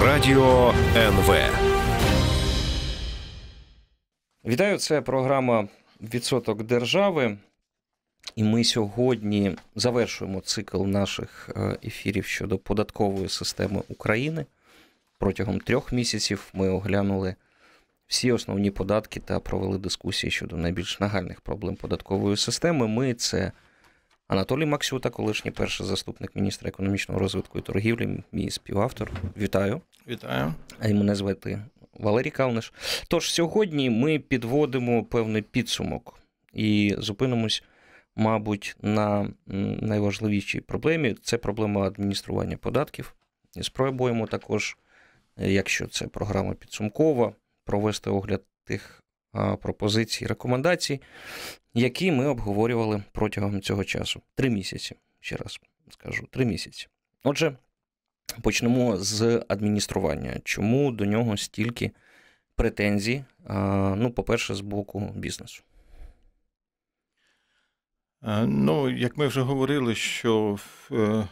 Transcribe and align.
Радіо 0.00 0.74
НВ. 0.96 1.34
Вітаю, 4.44 4.78
це 4.78 5.00
програма 5.00 5.68
Відсоток 6.00 6.62
держави. 6.62 7.38
І 8.36 8.44
ми 8.44 8.64
сьогодні 8.64 9.56
завершуємо 9.76 10.40
цикл 10.40 10.84
наших 10.84 11.50
е, 11.56 11.76
ефірів 11.84 12.24
щодо 12.24 12.58
податкової 12.58 13.28
системи 13.28 13.82
України. 13.88 14.46
Протягом 15.18 15.60
трьох 15.60 15.92
місяців 15.92 16.50
ми 16.54 16.68
оглянули 16.68 17.34
всі 18.06 18.32
основні 18.32 18.70
податки 18.70 19.20
та 19.20 19.40
провели 19.40 19.78
дискусії 19.78 20.30
щодо 20.30 20.56
найбільш 20.56 21.00
нагальних 21.00 21.40
проблем 21.40 21.76
податкової 21.76 22.36
системи. 22.36 22.88
Ми 22.88 23.14
це 23.14 23.52
Анатолій 24.32 24.66
Максюта, 24.66 25.10
колишній 25.10 25.50
перший 25.50 25.86
заступник 25.86 26.36
міністра 26.36 26.68
економічного 26.68 27.20
розвитку 27.20 27.58
і 27.58 27.62
торгівлі, 27.62 28.24
мій 28.32 28.50
співавтор. 28.50 29.10
Вітаю. 29.36 29.80
Вітаю. 30.08 30.54
А 30.78 30.88
й 30.88 30.94
мене 30.94 31.14
звати 31.14 31.62
Валерій 31.94 32.30
Калниш. 32.30 32.72
Тож 33.08 33.32
сьогодні 33.32 33.90
ми 33.90 34.18
підводимо 34.18 35.04
певний 35.04 35.42
підсумок 35.42 36.18
і 36.52 36.94
зупинимось, 36.98 37.62
мабуть, 38.16 38.76
на 38.82 39.30
найважливішій 39.80 40.60
проблемі 40.60 41.14
це 41.22 41.38
проблема 41.38 41.80
адміністрування 41.80 42.56
податків. 42.56 43.14
І 43.56 43.62
спробуємо 43.62 44.26
також, 44.26 44.76
якщо 45.36 45.86
це 45.86 46.06
програма 46.06 46.54
підсумкова, 46.54 47.32
провести 47.64 48.10
огляд 48.10 48.42
тих 48.64 49.01
пропозицій, 49.32 50.26
рекомендацій, 50.26 51.00
які 51.74 52.12
ми 52.12 52.26
обговорювали 52.26 53.02
протягом 53.12 53.60
цього 53.60 53.84
часу. 53.84 54.22
Три 54.34 54.50
місяці, 54.50 54.96
ще 55.20 55.36
раз 55.36 55.60
скажу, 55.90 56.26
три 56.30 56.44
місяці. 56.44 56.88
Отже, 57.24 57.56
почнемо 58.42 58.96
з 58.96 59.44
адміністрування. 59.48 60.40
Чому 60.44 60.92
до 60.92 61.04
нього 61.04 61.36
стільки 61.36 61.90
претензій? 62.56 63.24
Ну, 63.96 64.12
по-перше, 64.16 64.54
з 64.54 64.60
боку 64.60 65.12
бізнесу. 65.16 65.62
Ну, 68.46 68.90
як 68.90 69.16
ми 69.16 69.26
вже 69.26 69.40
говорили, 69.40 69.94
що 69.94 70.52
в, 70.52 70.94
е, 70.94 71.28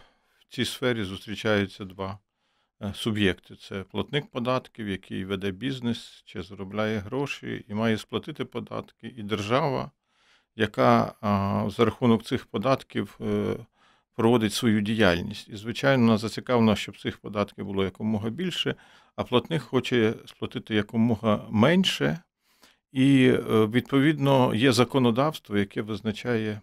цій 0.49 0.65
сфері 0.65 1.05
зустрічаються 1.05 1.85
два 1.85 2.11
е, 2.13 2.19
суб'єкти: 2.95 3.57
це 3.57 3.83
платник 3.83 4.27
податків, 4.31 4.89
який 4.89 5.25
веде 5.25 5.51
бізнес 5.51 6.23
чи 6.27 6.43
заробляє 6.43 6.99
гроші 6.99 7.65
і 7.69 7.75
має 7.75 7.99
сплатити 7.99 8.45
податки, 8.45 9.15
і 9.17 9.23
держава, 9.23 9.91
яка 10.57 11.15
за 11.77 11.85
рахунок 11.85 12.23
цих 12.23 12.47
податків 12.47 13.19
е, 13.21 13.57
проводить 14.15 14.53
свою 14.53 14.81
діяльність. 14.81 15.49
І, 15.49 15.57
звичайно, 15.57 16.03
вона 16.03 16.19
зацікавлена, 16.19 16.77
щоб 16.77 16.99
цих 16.99 17.19
податків 17.19 17.65
було 17.65 17.85
якомога 17.85 18.31
більше, 18.31 18.75
а 19.17 19.25
платник 19.25 19.63
хоче 19.63 20.15
сплатити 20.27 20.75
якомога 20.75 21.47
менше. 21.51 22.19
І, 22.93 23.33
відповідно, 23.49 24.55
є 24.55 24.73
законодавство, 24.73 25.59
яке 25.59 25.83
визначає. 25.83 26.61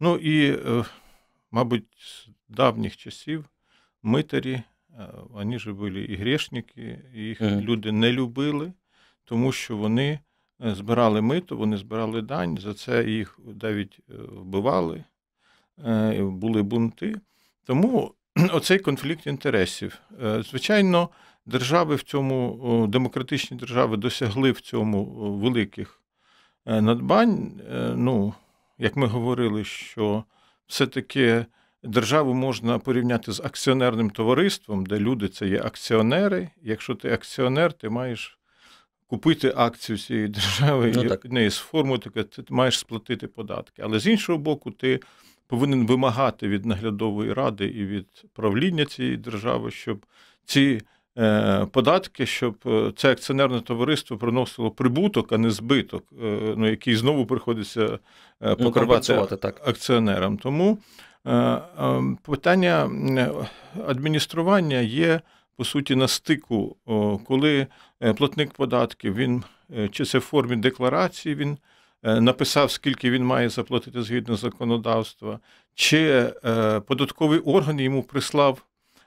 Ну 0.00 0.16
і, 0.16 0.58
мабуть, 1.50 1.84
з 1.98 2.28
давніх 2.48 2.96
часів 2.96 3.44
митарі, 4.02 4.62
вони 5.30 5.58
ж 5.58 5.72
були 5.72 6.00
і 6.00 6.16
грешники, 6.16 6.98
і 7.14 7.20
їх 7.20 7.40
mm. 7.40 7.60
люди 7.60 7.92
не 7.92 8.12
любили, 8.12 8.72
тому 9.24 9.52
що 9.52 9.76
вони 9.76 10.18
збирали 10.60 11.20
мито, 11.20 11.56
вони 11.56 11.76
збирали 11.76 12.22
дань, 12.22 12.58
за 12.58 12.74
це 12.74 13.04
їх 13.04 13.38
навіть 13.62 14.00
вбивали, 14.08 15.04
були 16.18 16.62
бунти. 16.62 17.14
Тому 17.64 18.14
оцей 18.52 18.78
конфлікт 18.78 19.26
інтересів. 19.26 19.98
Звичайно, 20.40 21.08
держави 21.46 21.94
в 21.94 22.02
цьому, 22.02 22.86
демократичні 22.88 23.56
держави 23.56 23.96
досягли 23.96 24.52
в 24.52 24.60
цьому 24.60 25.04
великих 25.38 26.02
надбань. 26.66 27.60
Ну, 27.96 28.34
як 28.78 28.96
ми 28.96 29.06
говорили, 29.06 29.64
що 29.64 30.24
все-таки 30.66 31.46
державу 31.82 32.34
можна 32.34 32.78
порівняти 32.78 33.32
з 33.32 33.40
акціонерним 33.40 34.10
товариством, 34.10 34.86
де 34.86 34.98
люди 34.98 35.28
це 35.28 35.48
є 35.48 35.62
акціонери. 35.62 36.50
Якщо 36.62 36.94
ти 36.94 37.12
акціонер, 37.12 37.72
ти 37.72 37.88
маєш 37.88 38.38
купити 39.06 39.52
акцію 39.56 39.98
цієї 39.98 40.28
держави 40.28 40.92
ну, 40.96 41.02
і 41.24 41.28
неї 41.28 41.50
сформувати, 41.50 42.10
ти 42.22 42.42
маєш 42.48 42.78
сплатити 42.78 43.26
податки. 43.26 43.82
Але 43.84 43.98
з 43.98 44.06
іншого 44.06 44.38
боку, 44.38 44.70
ти 44.70 45.00
повинен 45.46 45.86
вимагати 45.86 46.48
від 46.48 46.64
наглядової 46.64 47.32
ради 47.32 47.66
і 47.66 47.86
від 47.86 48.06
правління 48.32 48.84
цієї 48.84 49.16
держави, 49.16 49.70
щоб 49.70 50.06
ці 50.44 50.80
Е, 51.18 51.66
податки, 51.72 52.26
щоб 52.26 52.56
е, 52.66 52.92
це 52.96 53.10
акціонерне 53.12 53.60
товариство 53.60 54.16
приносило 54.16 54.70
прибуток, 54.70 55.32
а 55.32 55.38
не 55.38 55.50
збиток, 55.50 56.04
е, 56.22 56.54
ну, 56.56 56.70
який 56.70 56.96
знову 56.96 57.26
приходиться 57.26 57.98
ну, 58.40 58.56
покривати 58.56 59.26
ну, 59.30 59.36
так. 59.36 59.68
акціонерам. 59.68 60.38
Тому 60.38 60.78
питання 62.22 62.90
адміністрування 63.86 64.76
є. 64.78 65.20
По 65.56 65.64
суті, 65.64 65.94
на 65.94 66.08
стику, 66.08 66.76
коли 67.26 67.66
платник 68.16 68.52
податків, 68.52 69.14
він 69.14 69.42
чи 69.90 70.04
це 70.04 70.18
в 70.18 70.20
формі 70.20 70.56
декларації, 70.56 71.34
він 71.34 71.58
написав, 72.02 72.70
скільки 72.70 73.10
він 73.10 73.24
має 73.24 73.48
заплатити 73.48 74.02
згідно 74.02 74.36
законодавства, 74.36 75.40
чи 75.74 76.32
податковий 76.86 77.38
орган 77.38 77.80
йому 77.80 78.02
прислав 78.02 78.62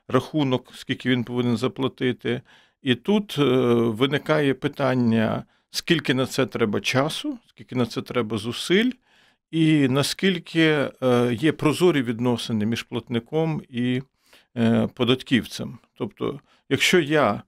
рахунок, 0.07 0.71
скільки 0.75 1.09
він 1.09 1.23
повинен 1.23 1.57
заплатити. 1.57 2.41
І 2.81 2.95
тут 2.95 3.35
е, 3.39 3.43
виникає 3.73 4.53
питання, 4.53 5.43
скільки 5.71 6.13
на 6.13 6.25
це 6.25 6.45
треба 6.45 6.81
часу, 6.81 7.39
скільки 7.49 7.75
на 7.75 7.85
це 7.85 8.01
треба 8.01 8.37
зусиль, 8.37 8.91
і 9.51 9.87
наскільки 9.87 10.89
е, 11.03 11.33
є 11.33 11.51
прозорі 11.51 12.01
відносини 12.01 12.65
між 12.65 12.83
платником 12.83 13.61
і 13.69 14.01
е, 14.57 14.89
податківцем. 14.93 15.77
Тобто, 15.97 16.39
якщо 16.69 16.99
я 16.99 17.43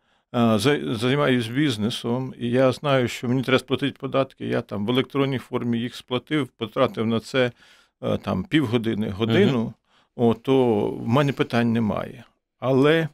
займаюся 0.83 1.51
бізнесом, 1.51 2.33
і 2.39 2.49
я 2.49 2.71
знаю, 2.71 3.07
що 3.07 3.27
мені 3.27 3.43
треба 3.43 3.59
сплатити 3.59 3.97
податки, 3.99 4.45
я 4.45 4.61
там 4.61 4.85
в 4.85 4.89
електронній 4.89 5.37
формі 5.37 5.79
їх 5.79 5.95
сплатив, 5.95 6.47
потратив 6.47 7.05
на 7.05 7.19
це 7.19 7.51
там 8.21 8.43
півгодини, 8.43 9.09
годину, 9.09 9.61
угу. 9.61 10.29
о, 10.29 10.33
то 10.33 10.87
в 10.89 11.07
мене 11.07 11.33
питань 11.33 11.73
немає. 11.73 12.23
Але, 12.59 13.07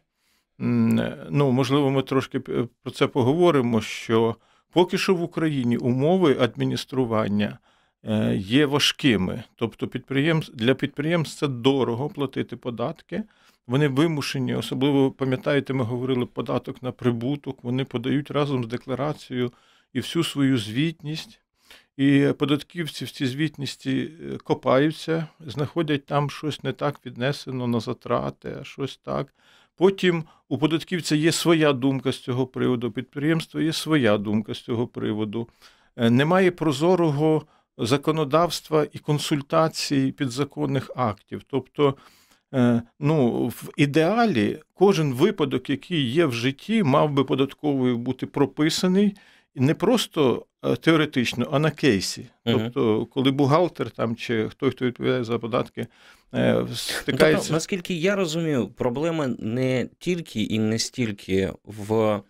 ну, 1.29 1.51
можливо, 1.51 1.91
ми 1.91 2.01
трошки 2.01 2.39
про 2.39 2.91
це 2.93 3.07
поговоримо, 3.07 3.81
що 3.81 4.35
поки 4.72 4.97
що 4.97 5.16
в 5.16 5.23
Україні 5.23 5.77
умови 5.77 6.38
адміністрування 6.39 7.45
е, 7.45 7.57
є 8.36 8.66
важкими. 8.66 9.44
Тобто 9.56 9.88
підприємств, 9.88 10.56
для 10.56 10.74
підприємств 10.74 11.40
це 11.40 11.47
дорого 11.47 12.09
платити 12.09 12.56
податки. 12.56 13.24
Вони 13.68 13.88
вимушені, 13.88 14.56
особливо 14.56 15.12
пам'ятаєте, 15.12 15.74
ми 15.74 15.84
говорили 15.84 16.25
податок 16.25 16.84
на 16.84 16.91
прибуток, 16.91 17.64
вони 17.64 17.86
подають 17.86 18.31
разом 18.31 18.64
з 18.64 18.68
декларацією 18.68 19.52
і 19.94 20.00
всю 20.00 20.24
свою 20.24 20.58
звітність. 20.58 21.40
І 21.97 22.28
податківці 22.38 23.06
в 23.06 23.12
цій 23.12 23.25
звітності 23.25 24.12
е, 24.22 24.38
копаються, 24.38 25.28
знаходять 25.40 26.06
там 26.06 26.30
щось 26.30 26.64
не 26.64 26.74
так 26.74 27.06
віднесено 27.06 27.68
на 27.68 27.80
затрати, 27.80 28.58
а 28.62 28.64
щось 28.64 28.97
так. 28.97 29.34
Потім 29.75 30.24
у 30.50 30.58
податківця 30.58 31.16
є 31.16 31.31
своя 31.31 31.74
думка 31.74 32.12
з 32.12 32.20
цього 32.20 32.47
приводу, 32.47 32.91
підприємства 32.91 33.62
є 33.62 33.74
своя 33.74 34.18
думка 34.18 34.53
з 34.53 34.62
цього 34.62 34.88
приводу. 34.88 35.50
Е, 35.96 36.09
немає 36.09 36.52
прозорого 36.52 37.46
законодавства 37.78 38.88
і 38.91 39.00
консультацій 39.00 40.11
підзаконних 40.17 40.91
актів. 40.95 41.41
Тобто, 41.47 41.95
е, 42.53 42.81
ну, 43.00 43.47
в 43.47 43.69
ідеалі 43.78 44.59
кожен 44.73 45.13
випадок, 45.13 45.69
який 45.69 46.11
є 46.11 46.25
в 46.25 46.34
житті, 46.34 46.84
мав 46.84 47.11
би 47.11 47.23
податковою 47.23 47.97
бути 47.97 48.25
прописаний 48.25 49.16
не 49.55 49.73
просто 49.73 50.46
е, 50.66 50.75
теоретично, 50.75 51.47
а 51.52 51.59
на 51.59 51.72
кейсі. 51.72 52.25
Тобто, 52.46 53.05
коли 53.05 53.31
бухгалтер 53.31 53.91
там 53.91 54.16
чи 54.16 54.49
хто, 54.49 54.72
хто 54.72 54.85
відповідає 54.85 55.23
за 55.23 55.40
податки, 55.40 55.87
е, 56.34 56.66
стикається. 56.73 57.37
Тобто, 57.37 57.53
наскільки 57.53 57.93
я 57.93 58.16
розумію, 58.16 58.67
проблема 58.67 59.28
не 59.40 59.90
тільки 59.99 60.41
і 60.41 60.59
не 60.59 60.79
стільки 60.79 61.53
в 61.66 62.22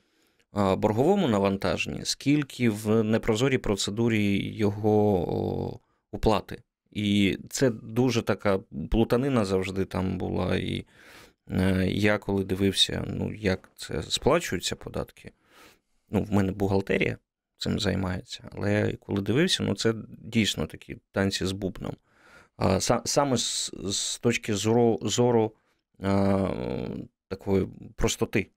борговому 0.53 1.27
навантаженні, 1.27 2.05
скільки 2.05 2.69
в 2.69 3.03
непрозорій 3.03 3.57
процедурі 3.57 4.55
його 4.55 5.79
уплати. 6.11 6.61
І 6.91 7.37
це 7.49 7.69
дуже 7.69 8.21
така 8.21 8.59
плутанина 8.91 9.45
завжди 9.45 9.85
там 9.85 10.17
була. 10.17 10.55
І 10.55 10.85
е, 11.51 11.87
я 11.87 12.17
коли 12.17 12.43
дивився, 12.43 13.05
ну 13.07 13.33
як 13.33 13.69
це 13.75 14.03
сплачуються 14.03 14.75
податки 14.75 15.31
ну, 16.09 16.23
в 16.23 16.33
мене 16.33 16.51
бухгалтерія 16.51 17.17
цим 17.57 17.79
займається, 17.79 18.49
але 18.51 18.93
коли 18.93 19.21
дивився, 19.21 19.63
ну 19.63 19.75
це 19.75 19.93
дійсно 20.07 20.67
такі 20.67 20.97
танці 21.11 21.45
з 21.45 21.51
бубном. 21.51 21.95
Саме 23.05 23.37
з, 23.37 24.19
точки 24.21 24.55
зору 24.55 24.99
зору 25.01 25.53
такої 27.27 27.67
простоти 27.95 28.47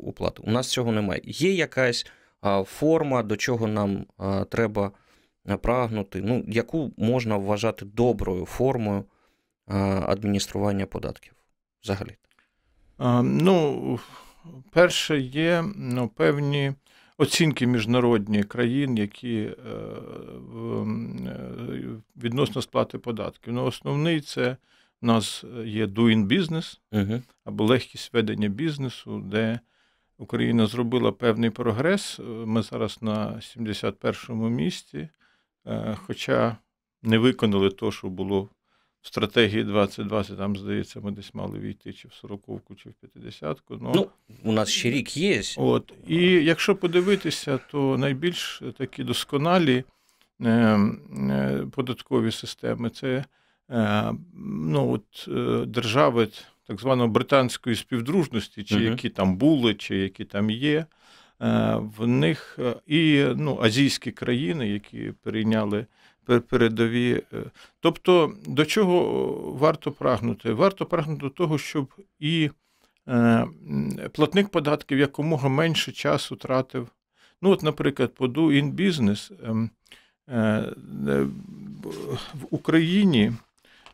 уплати. 0.00 0.42
У 0.46 0.50
нас 0.50 0.68
цього 0.68 0.92
немає. 0.92 1.20
Є 1.24 1.52
якась 1.52 2.06
форма, 2.64 3.22
до 3.22 3.36
чого 3.36 3.66
нам 3.66 4.06
треба 4.48 4.90
прагнути, 5.62 6.22
ну, 6.24 6.44
яку 6.48 6.92
можна 6.96 7.36
вважати 7.36 7.84
доброю 7.84 8.46
формою 8.46 9.04
адміністрування 10.06 10.86
податків 10.86 11.32
взагалі? 11.82 12.16
Ну, 13.22 13.98
перше, 14.70 15.18
є 15.20 15.64
ну, 15.76 16.08
певні 16.08 16.72
оцінки 17.20 17.66
міжнародні 17.66 18.42
країн, 18.42 18.96
які 18.98 19.36
е, 19.36 19.52
е, 20.46 20.86
відносно 22.16 22.62
сплати 22.62 22.98
податків. 22.98 23.52
Ну, 23.52 23.64
Основний 23.64 24.20
це 24.20 24.56
у 25.02 25.06
нас 25.06 25.44
є 25.64 25.86
doing 25.86 26.26
business 26.26 26.78
або 27.44 27.64
легкість 27.64 28.12
ведення 28.12 28.48
бізнесу, 28.48 29.22
де 29.26 29.60
Україна 30.18 30.66
зробила 30.66 31.12
певний 31.12 31.50
прогрес. 31.50 32.20
Ми 32.28 32.62
зараз 32.62 32.98
на 33.00 33.26
71-му 33.34 34.48
місці, 34.48 35.08
е, 35.66 35.96
хоча 36.06 36.56
не 37.02 37.18
виконали 37.18 37.70
те, 37.70 37.90
що 37.90 38.08
було 38.08 38.48
в 39.02 39.06
стратегії 39.06 39.64
2020, 39.64 40.38
там, 40.38 40.56
здається, 40.56 41.00
ми 41.00 41.10
десь 41.10 41.34
мали 41.34 41.58
війти 41.58 41.92
чи 41.92 42.08
в 42.08 42.26
40-ку, 42.26 42.74
чи 42.74 42.88
в 42.88 43.18
50-ку. 43.18 43.78
Ну, 43.80 43.92
ну, 43.94 44.08
у 44.44 44.52
нас 44.52 44.68
ще 44.68 44.90
рік 44.90 45.16
є. 45.16 45.42
От. 45.56 45.92
І 46.06 46.16
якщо 46.24 46.76
подивитися, 46.76 47.58
то 47.70 47.98
найбільш 47.98 48.62
такі 48.78 49.04
досконалі 49.04 49.84
е, 50.40 50.50
е, 50.50 51.66
податкові 51.72 52.32
системи 52.32 52.90
це 52.90 53.08
е, 53.08 53.24
ну, 54.44 54.92
от, 54.92 55.28
е, 55.28 55.66
держави 55.66 56.28
так 56.66 56.80
званої 56.80 57.10
британської 57.10 57.76
співдружності, 57.76 58.64
чи 58.64 58.82
які 58.82 59.08
там 59.08 59.36
були, 59.36 59.74
чи 59.74 59.96
які 59.96 60.24
там 60.24 60.50
є. 60.50 60.86
Е, 61.42 61.76
в 61.98 62.06
них 62.06 62.58
е, 62.58 62.74
і 62.86 63.24
ну, 63.36 63.58
азійські 63.62 64.10
країни, 64.10 64.68
які 64.68 65.12
перейняли 65.22 65.86
передові. 66.24 67.22
Е, 67.32 67.36
тобто, 67.80 68.34
до 68.46 68.64
чого 68.64 69.02
варто 69.58 69.92
прагнути? 69.92 70.52
Варто 70.52 70.86
прагнути 70.86 71.20
до 71.20 71.30
того, 71.30 71.58
щоб 71.58 71.94
і 72.18 72.50
е, 73.08 73.46
платник 74.12 74.48
податків 74.48 74.98
якомога 74.98 75.48
менше 75.48 75.92
часу 75.92 76.36
тратив. 76.36 76.88
Ну, 77.42 77.50
от, 77.50 77.62
наприклад, 77.62 78.14
по 78.14 78.26
Do 78.26 78.62
in 78.62 78.74
Business 78.74 79.32
ем, 79.48 79.70
е, 80.28 80.72
в 82.34 82.46
Україні 82.50 83.32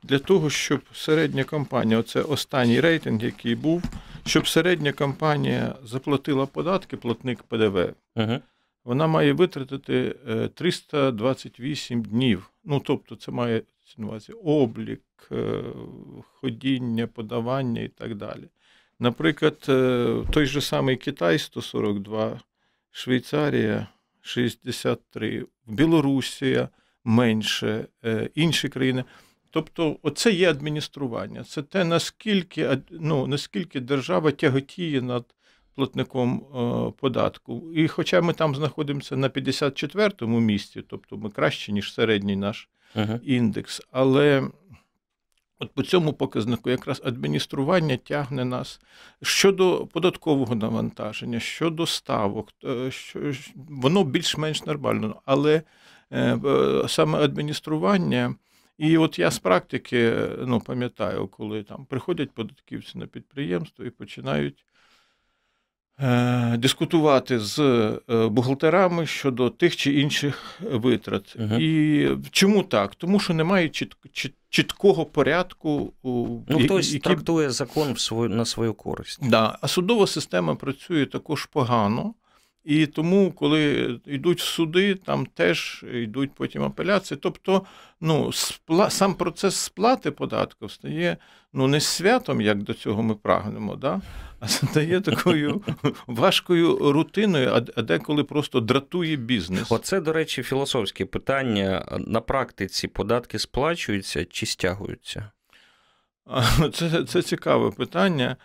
для 0.08 0.18
того, 0.18 0.50
щоб 0.50 0.80
середня 0.92 1.44
компанія, 1.44 1.98
оце 1.98 2.22
останній 2.22 2.80
рейтинг, 2.80 3.24
який 3.24 3.54
був, 3.54 3.82
щоб 4.26 4.48
середня 4.48 4.92
компанія 4.92 5.74
заплатила 5.84 6.46
податки, 6.46 6.96
платник 6.96 7.42
ПДВ. 7.42 7.92
Uh-huh 8.16 8.40
вона 8.86 9.06
має 9.06 9.32
витратити 9.32 10.16
328 10.54 11.98
е, 11.98 12.02
днів. 12.02 12.50
Ну, 12.64 12.80
тобто, 12.80 13.16
це 13.16 13.32
має 13.32 13.62
облік, 14.44 15.02
е, 15.32 15.62
ходіння, 16.32 17.06
подавання 17.06 17.80
і 17.80 17.88
так 17.88 18.14
далі. 18.14 18.48
Наприклад, 18.98 19.66
е, 19.68 20.16
той 20.30 20.46
же 20.46 20.60
самий 20.60 20.96
Китай 20.96 21.38
142, 21.38 22.40
Швейцарія 22.90 23.86
63, 24.20 25.46
Білорусія 25.66 26.68
менше, 27.04 27.86
інші 28.34 28.68
країни. 28.68 29.04
Тобто, 29.56 29.96
оце 30.02 30.32
є 30.32 30.50
адміністрування. 30.50 31.44
Це 31.44 31.62
те, 31.62 31.84
наскільки 31.84 32.78
ну, 32.90 33.26
наскільки 33.26 33.80
держава 33.80 34.30
тяготіє 34.30 35.02
над 35.02 35.24
платником 35.74 36.36
е, 36.36 36.92
податку. 37.00 37.72
І 37.74 37.88
хоча 37.88 38.20
ми 38.20 38.32
там 38.32 38.54
знаходимося 38.54 39.16
на 39.16 39.28
54-му 39.28 40.40
місці, 40.40 40.82
тобто 40.88 41.16
ми 41.16 41.30
краще, 41.30 41.72
ніж 41.72 41.92
середній 41.92 42.36
наш 42.36 42.68
uh-huh. 42.96 43.20
індекс, 43.22 43.82
але 43.92 44.48
от 45.58 45.72
по 45.74 45.82
цьому 45.82 46.12
показнику 46.12 46.70
якраз 46.70 47.02
адміністрування 47.04 47.96
тягне 47.96 48.44
нас 48.44 48.80
щодо 49.22 49.86
податкового 49.86 50.54
навантаження, 50.54 51.40
щодо 51.40 51.86
ставок, 51.86 52.48
е, 52.64 52.90
що, 52.90 53.32
воно 53.54 54.04
більш-менш 54.04 54.64
нормально, 54.64 55.22
але 55.24 55.62
е, 56.12 56.38
саме 56.88 57.18
адміністрування. 57.18 58.34
І 58.78 58.98
от 58.98 59.18
я 59.18 59.30
з 59.30 59.38
практики 59.38 60.14
ну, 60.46 60.60
пам'ятаю, 60.60 61.28
коли 61.28 61.62
там 61.62 61.84
приходять 61.84 62.30
податківці 62.30 62.98
на 62.98 63.06
підприємство 63.06 63.84
і 63.84 63.90
починають 63.90 64.64
Е, 66.00 66.56
дискутувати 66.56 67.38
з 67.38 67.58
е, 67.58 68.26
бухгалтерами 68.28 69.06
щодо 69.06 69.50
тих 69.50 69.76
чи 69.76 69.92
інших 69.92 70.60
витрат. 70.72 71.36
Угу. 71.38 71.54
І 71.54 72.08
чому 72.30 72.62
так? 72.62 72.94
Тому 72.94 73.20
що 73.20 73.34
немає 73.34 73.68
чіт, 73.68 73.96
чіт, 74.12 74.34
чіткого 74.48 75.04
порядку. 75.04 75.92
Ну, 76.48 76.60
Хтось 76.64 76.86
який... 76.86 77.00
трактує 77.00 77.50
закон 77.50 77.92
в 77.92 78.00
свою, 78.00 78.30
на 78.30 78.44
свою 78.44 78.74
користь. 78.74 79.28
Да. 79.28 79.58
А 79.60 79.68
судова 79.68 80.06
система 80.06 80.54
працює 80.54 81.06
також 81.06 81.46
погано. 81.46 82.14
І 82.66 82.86
тому, 82.86 83.32
коли 83.32 83.90
йдуть 84.06 84.40
в 84.40 84.44
суди, 84.44 84.94
там 84.94 85.26
теж 85.26 85.84
йдуть 85.92 86.30
потім 86.34 86.62
апеляції. 86.62 87.18
Тобто, 87.22 87.62
ну, 88.00 88.32
спла... 88.32 88.90
сам 88.90 89.14
процес 89.14 89.56
сплати 89.56 90.10
податків 90.10 90.70
стає 90.70 91.16
ну, 91.52 91.66
не 91.66 91.80
святом, 91.80 92.40
як 92.40 92.62
до 92.62 92.74
цього 92.74 93.02
ми 93.02 93.14
прагнемо, 93.14 93.76
да? 93.76 94.00
а 94.40 94.48
стає 94.48 95.00
такою 95.00 95.62
важкою 96.06 96.92
рутиною, 96.92 97.64
а 97.76 97.82
деколи 97.82 98.24
просто 98.24 98.60
дратує 98.60 99.16
бізнес. 99.16 99.72
Оце, 99.72 100.00
до 100.00 100.12
речі, 100.12 100.42
філософське 100.42 101.06
питання. 101.06 101.98
На 102.06 102.20
практиці 102.20 102.88
податки 102.88 103.38
сплачуються 103.38 104.24
чи 104.24 104.46
стягуються? 104.46 105.30
Це, 106.72 107.04
Це 107.04 107.22
цікаве 107.22 107.70
питання. 107.70 108.36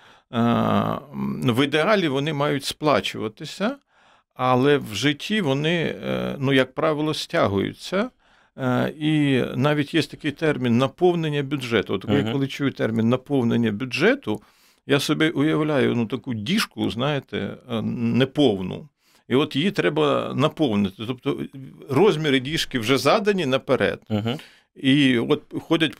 В 1.31 1.63
ідеалі 1.65 2.07
вони 2.07 2.33
мають 2.33 2.65
сплачуватися 2.65 3.77
але 4.43 4.77
в 4.77 4.95
житті 4.95 5.41
вони, 5.41 5.95
е, 6.05 6.35
ну, 6.39 6.53
як 6.53 6.73
правило, 6.73 7.13
стягуються. 7.13 8.09
Е, 8.57 8.93
і 8.99 9.43
навіть 9.55 9.93
є 9.93 10.01
такий 10.01 10.31
термін 10.31 10.77
наповнення 10.77 11.43
бюджету. 11.43 11.93
От 11.93 12.05
uh-huh. 12.05 12.31
коли 12.31 12.47
чую 12.47 12.71
термін 12.71 13.09
наповнення 13.09 13.71
бюджету, 13.71 14.41
я 14.87 14.99
собі 14.99 15.29
уявляю 15.29 15.95
ну, 15.95 16.05
таку 16.05 16.33
діжку, 16.33 16.89
знаєте, 16.89 17.57
е, 17.71 17.81
неповну. 17.81 18.89
І 19.29 19.35
от 19.35 19.55
її 19.55 19.71
треба 19.71 20.33
наповнити. 20.35 21.03
Тобто 21.07 21.39
розміри 21.89 22.39
діжки 22.39 22.79
вже 22.79 22.97
задані 22.97 23.45
наперед. 23.45 23.99
Uh-huh. 24.09 24.39
І 24.75 25.19
от 25.19 25.41
ходять 25.61 25.95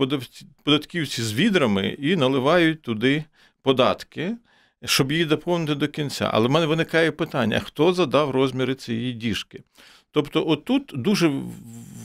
податківці 0.63 1.21
з 1.21 1.33
відрами 1.33 1.87
і 1.87 2.15
наливають 2.15 2.81
туди 2.81 3.23
податки 3.61 4.35
щоб 4.85 5.11
її 5.11 5.25
доповнити 5.25 5.75
до 5.75 5.87
кінця. 5.87 6.29
Але 6.33 6.47
в 6.47 6.51
мене 6.51 6.65
виникає 6.65 7.11
питання: 7.11 7.59
хто 7.59 7.93
задав 7.93 8.31
розміри 8.31 8.75
цієї 8.75 9.13
діжки? 9.13 9.63
Тобто, 10.11 10.47
отут 10.47 10.91
дуже 10.95 11.31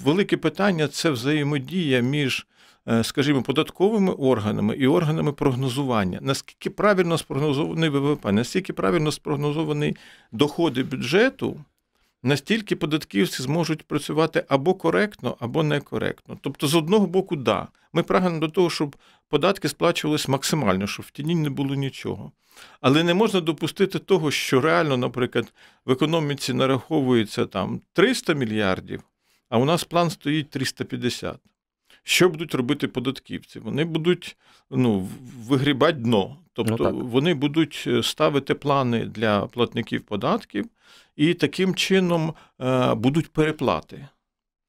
велике 0.05 0.37
питання 0.37 0.89
це 0.89 1.11
взаємодія 1.11 2.01
між, 2.01 2.47
е, 2.89 3.05
скажімо, 3.05 3.43
податковими 3.43 4.13
органами 4.13 4.77
і 4.77 4.87
органами 4.87 5.33
прогнозування. 5.33 6.19
Наскільки 6.23 6.71
правильно 6.71 7.19
спрогнозований 7.19 7.89
ВВП, 7.89 8.33
наскільки 8.33 8.73
правильно 8.73 9.13
спрогнозовані 9.13 9.97
доходи 10.33 10.83
бюджету 10.83 11.65
настільки 12.27 12.77
податківці 12.77 13.43
зможуть 13.43 13.83
працювати 13.83 14.45
або 14.49 14.75
коректно, 14.75 15.37
або 15.41 15.63
некоректно. 15.63 16.39
Тобто, 16.41 16.67
з 16.67 16.75
одного 16.75 17.07
боку, 17.07 17.37
да, 17.37 17.69
ми 17.93 18.03
прагнемо 18.03 18.39
до 18.39 18.49
того, 18.49 18.71
щоб 18.71 18.97
податки 19.29 19.69
сплачувалися 19.69 20.33
максимально, 20.33 20.87
щоб 20.87 21.07
в 21.07 21.11
тіні 21.11 21.35
не 21.35 21.51
було 21.51 21.75
нічого. 21.75 22.33
Але 22.81 23.05
не 23.05 23.15
можна 23.15 23.41
допустити 23.41 23.99
того, 23.99 24.31
що 24.31 24.61
реально, 24.61 24.97
наприклад, 24.97 25.53
в 25.85 25.91
економіці 25.91 26.53
нараховується 26.53 27.47
там 27.47 27.81
300 27.93 28.35
мільярдів, 28.35 29.03
а 29.49 29.59
у 29.59 29.65
нас 29.65 29.85
план 29.85 30.11
стоїть 30.11 30.51
350. 30.51 31.37
Що 32.09 32.29
будуть 32.29 32.55
робити 32.55 32.89
податківці? 32.89 33.59
Вони 33.59 33.85
будуть 33.85 34.37
ну, 34.71 35.09
вигрібати 35.49 35.99
дно. 35.99 36.37
Тобто 36.53 36.91
ну, 36.91 37.07
вони 37.07 37.35
будуть 37.35 37.85
е, 37.87 38.03
ставити 38.03 38.55
плани 38.55 39.05
для 39.05 39.47
платників 39.47 40.03
податків, 40.03 40.67
і 41.17 41.35
таким 41.35 41.75
чином 41.75 42.35
е, 42.61 42.95
будуть 42.95 43.33
переплати. 43.33 44.09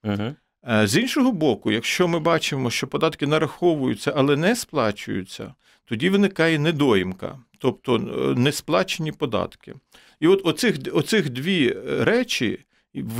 Угу. 0.03 0.35
З 0.83 0.97
іншого 0.97 1.31
боку, 1.31 1.71
якщо 1.71 2.07
ми 2.07 2.19
бачимо, 2.19 2.69
що 2.69 2.87
податки 2.87 3.27
нараховуються, 3.27 4.13
але 4.15 4.35
не 4.35 4.55
сплачуються, 4.55 5.53
тоді 5.85 6.09
виникає 6.09 6.59
недоїмка, 6.59 7.39
тобто 7.57 7.95
е, 7.95 8.39
несплачені 8.39 9.11
податки. 9.11 9.73
І 10.19 10.27
от 10.27 10.41
оцих, 10.45 10.77
оцих 10.93 11.29
дві 11.29 11.77
речі. 11.99 12.59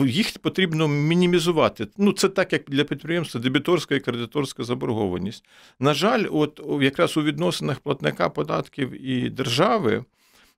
Їх 0.06 0.40
потрібно 0.40 0.88
мінімізувати. 0.88 1.88
Ну, 1.98 2.12
це 2.12 2.30
так, 2.30 2.54
як 2.54 2.64
для 2.68 2.84
підприємства 2.84 3.42
дебіторська 3.42 3.96
і 3.96 4.00
кредиторська 4.00 4.64
заборгованість. 4.64 5.46
На 5.80 5.94
жаль, 5.94 6.26
от 6.32 6.62
якраз 6.82 7.18
у 7.18 7.24
відносинах 7.24 7.80
платника 7.80 8.30
податків 8.30 9.08
і 9.08 9.30
держави 9.30 10.04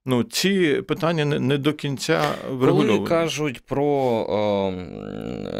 ну, 0.04 0.22
ці 0.22 0.82
питання 0.88 1.24
не, 1.24 1.38
не 1.38 1.58
до 1.58 1.72
кінця 1.72 2.34
врегульовані. 2.48 2.96
Коли 2.96 3.08
кажуть 3.08 3.60
про 3.60 3.86
о, 3.86 4.72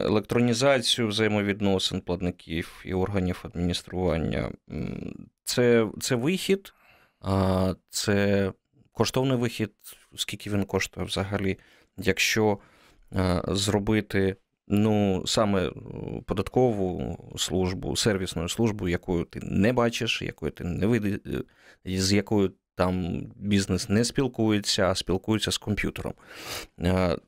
електронізацію 0.05 1.09
взаємовідносин 1.09 2.01
платників 2.01 2.83
і 2.85 2.95
органів 2.95 3.41
адміністрування, 3.43 4.51
це, 5.45 5.87
це 6.01 6.15
вихід, 6.15 6.73
це 7.91 8.53
коштовний 8.93 9.39
вихід, 9.39 9.71
скільки 10.17 10.51
він 10.51 10.65
коштує 10.65 11.07
взагалі, 11.07 11.59
якщо 11.97 12.59
зробити 13.49 14.37
ну, 14.69 15.23
саме 15.27 15.73
податкову 16.27 17.17
службу, 17.37 17.97
сервісну 17.97 18.49
службу, 18.49 18.89
якою 18.89 19.25
ти 19.25 19.41
не 19.43 19.73
бачиш, 19.73 20.23
якою 20.23 20.53
ти 20.53 20.65
не 20.65 20.87
види, 20.87 21.21
з 21.85 22.13
якою 22.13 22.53
там 22.75 23.23
бізнес 23.37 23.89
не 23.89 24.05
спілкується, 24.05 24.91
а 24.91 24.95
спілкується 24.95 25.51
з 25.51 25.59
комп'ютером. 25.59 26.13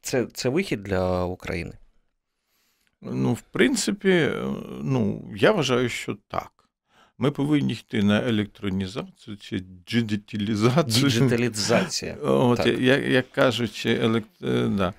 Це, 0.03 0.27
Це 0.33 0.49
вихід 0.49 0.83
для 0.83 1.25
України. 1.25 1.73
Ну, 3.03 3.33
в 3.33 3.41
принципі, 3.41 4.31
ну, 4.83 5.31
я 5.37 5.53
вважаю, 5.53 5.89
що 5.89 6.17
так. 6.29 6.51
Ми 7.19 7.31
повинні 7.31 7.73
йти 7.73 8.03
на 8.03 8.29
електронізацію 8.29 9.37
чи 9.37 9.59
діджиталізацію. 9.87 11.09
Діджиталізація. 11.09 12.15
От. 12.15 12.67
Як 12.67 13.07
як 13.07 13.31
кажуть, 13.31 13.83
елект... 13.87 14.43
Е, 14.43 14.69
да. 14.69 14.95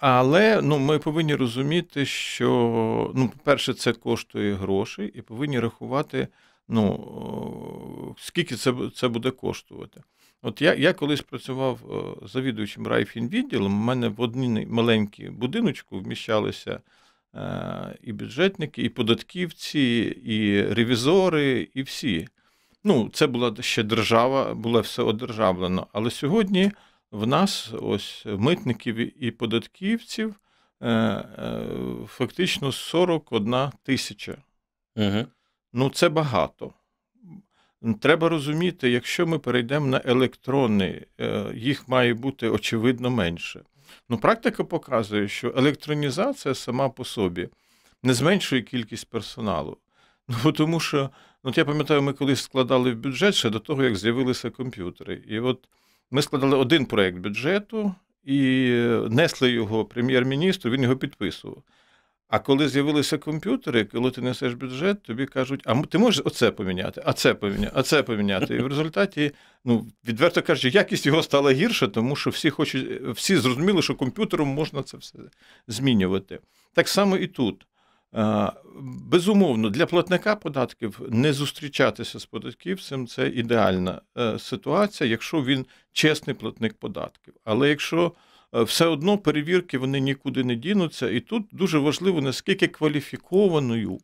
Але 0.00 0.62
ну, 0.62 0.78
ми 0.78 0.98
повинні 0.98 1.34
розуміти, 1.34 2.06
що, 2.06 3.12
ну, 3.14 3.28
по-перше, 3.28 3.74
це 3.74 3.92
коштує 3.92 4.54
грошей, 4.54 5.12
і 5.14 5.22
повинні 5.22 5.60
рахувати, 5.60 6.28
ну, 6.68 8.14
скільки 8.18 8.56
це 8.56 8.74
це 8.94 9.08
буде 9.08 9.30
коштувати. 9.30 10.02
От 10.42 10.62
я 10.62 10.74
я 10.74 10.92
колись 10.92 11.20
працював 11.20 11.80
завідуючим 12.22 12.86
райфінвідділом, 12.86 13.72
у 13.72 13.84
мене 13.84 14.08
в 14.08 14.20
одній 14.20 14.66
маленькій 14.66 15.30
будиночку 15.30 15.98
вміщалися 15.98 16.80
е, 17.34 17.98
і 18.02 18.12
бюджетники, 18.12 18.82
і 18.82 18.88
податківці, 18.88 20.16
і 20.24 20.62
ревізори, 20.62 21.68
і 21.74 21.82
всі. 21.82 22.28
Ну, 22.84 23.10
Це 23.12 23.26
була 23.26 23.54
ще 23.60 23.82
держава, 23.82 24.54
було 24.54 24.80
все 24.80 25.02
одержавлено. 25.02 25.86
Але 25.92 26.10
сьогодні 26.10 26.70
в 27.10 27.26
нас 27.26 27.72
ось 27.80 28.26
митників 28.26 29.24
і 29.24 29.30
податківців 29.30 30.34
е, 30.80 30.90
е, 30.90 31.66
фактично 32.06 32.72
41 32.72 33.70
тисяча. 33.82 34.36
Угу. 34.96 35.26
Ну, 35.72 35.90
це 35.90 36.08
багато. 36.08 36.72
Треба 38.00 38.28
розуміти, 38.28 38.90
якщо 38.90 39.26
ми 39.26 39.38
перейдемо 39.38 39.86
на 39.86 40.02
електрони, 40.04 41.06
е, 41.20 41.52
їх 41.54 41.88
має 41.88 42.14
бути 42.14 42.48
очевидно 42.48 43.10
менше. 43.10 43.60
Ну, 44.08 44.18
практика 44.18 44.64
показує, 44.64 45.28
що 45.28 45.54
електронізація 45.56 46.54
сама 46.54 46.88
по 46.88 47.04
собі 47.04 47.48
не 48.02 48.14
зменшує 48.14 48.62
кількість 48.62 49.10
персоналу. 49.10 49.76
Ну, 50.44 50.52
Тому 50.52 50.80
що, 50.80 51.10
ну, 51.44 51.52
я 51.56 51.64
пам'ятаю, 51.64 52.02
ми 52.02 52.12
колись 52.12 52.42
складали 52.42 52.92
в 52.92 52.96
бюджет 52.96 53.34
ще 53.34 53.50
до 53.50 53.58
того, 53.58 53.84
як 53.84 53.96
з'явилися 53.96 54.50
комп'ютери. 54.50 55.22
І 55.28 55.40
от 55.40 55.68
ми 56.10 56.22
складали 56.22 56.56
один 56.56 56.86
проєкт 56.86 57.18
бюджету 57.18 57.94
і 58.24 58.70
несли 59.10 59.50
його 59.50 59.84
прем'єр-міністру, 59.84 60.70
він 60.70 60.82
його 60.82 60.96
підписував. 60.96 61.62
А 62.30 62.38
коли 62.38 62.68
з'явилися 62.68 63.18
комп'ютери, 63.18 63.84
коли 63.84 64.10
ти 64.10 64.20
несеш 64.20 64.54
бюджет, 64.54 65.02
тобі 65.02 65.26
кажуть, 65.26 65.62
а 65.64 65.82
ти 65.82 65.98
можеш 65.98 66.22
оце 66.24 66.50
поміняти, 66.50 67.02
а 67.04 67.12
це 67.12 67.34
поміняти, 67.34 67.72
а 67.74 67.82
це 67.82 68.02
поміняти. 68.02 68.54
І 68.54 68.58
в 68.58 68.66
результаті, 68.66 69.32
ну, 69.64 69.86
відверто 70.08 70.42
кажучи, 70.42 70.68
якість 70.68 71.06
його 71.06 71.22
стала 71.22 71.52
гірша, 71.52 71.88
тому 71.88 72.16
що 72.16 72.30
всі 72.30 72.50
хочуть, 72.50 73.02
всі 73.02 73.36
зрозуміли, 73.36 73.82
що 73.82 73.94
комп'ютером 73.94 74.48
можна 74.48 74.82
це 74.82 74.96
все 74.96 75.18
змінювати. 75.68 76.38
Так 76.74 76.88
само 76.88 77.16
і 77.16 77.26
тут. 77.26 77.66
Безумовно, 78.82 79.70
для 79.70 79.86
платника 79.86 80.36
податків 80.36 81.00
не 81.08 81.32
зустрічатися 81.32 82.18
з 82.18 82.26
податківцем 82.26 83.06
це 83.06 83.28
ідеальна 83.28 84.00
е, 84.18 84.38
ситуація, 84.38 85.10
якщо 85.10 85.44
він 85.44 85.66
чесний 85.92 86.36
платник 86.36 86.74
податків. 86.74 87.34
Але 87.44 87.68
якщо 87.68 88.12
е, 88.54 88.62
все 88.62 88.86
одно 88.86 89.18
перевірки 89.18 89.78
вони 89.78 90.00
нікуди 90.00 90.44
не 90.44 90.54
дінуться, 90.54 91.10
і 91.10 91.20
тут 91.20 91.46
дуже 91.52 91.78
важливо, 91.78 92.20
наскільки 92.20 92.66
кваліфікованою 92.66 93.98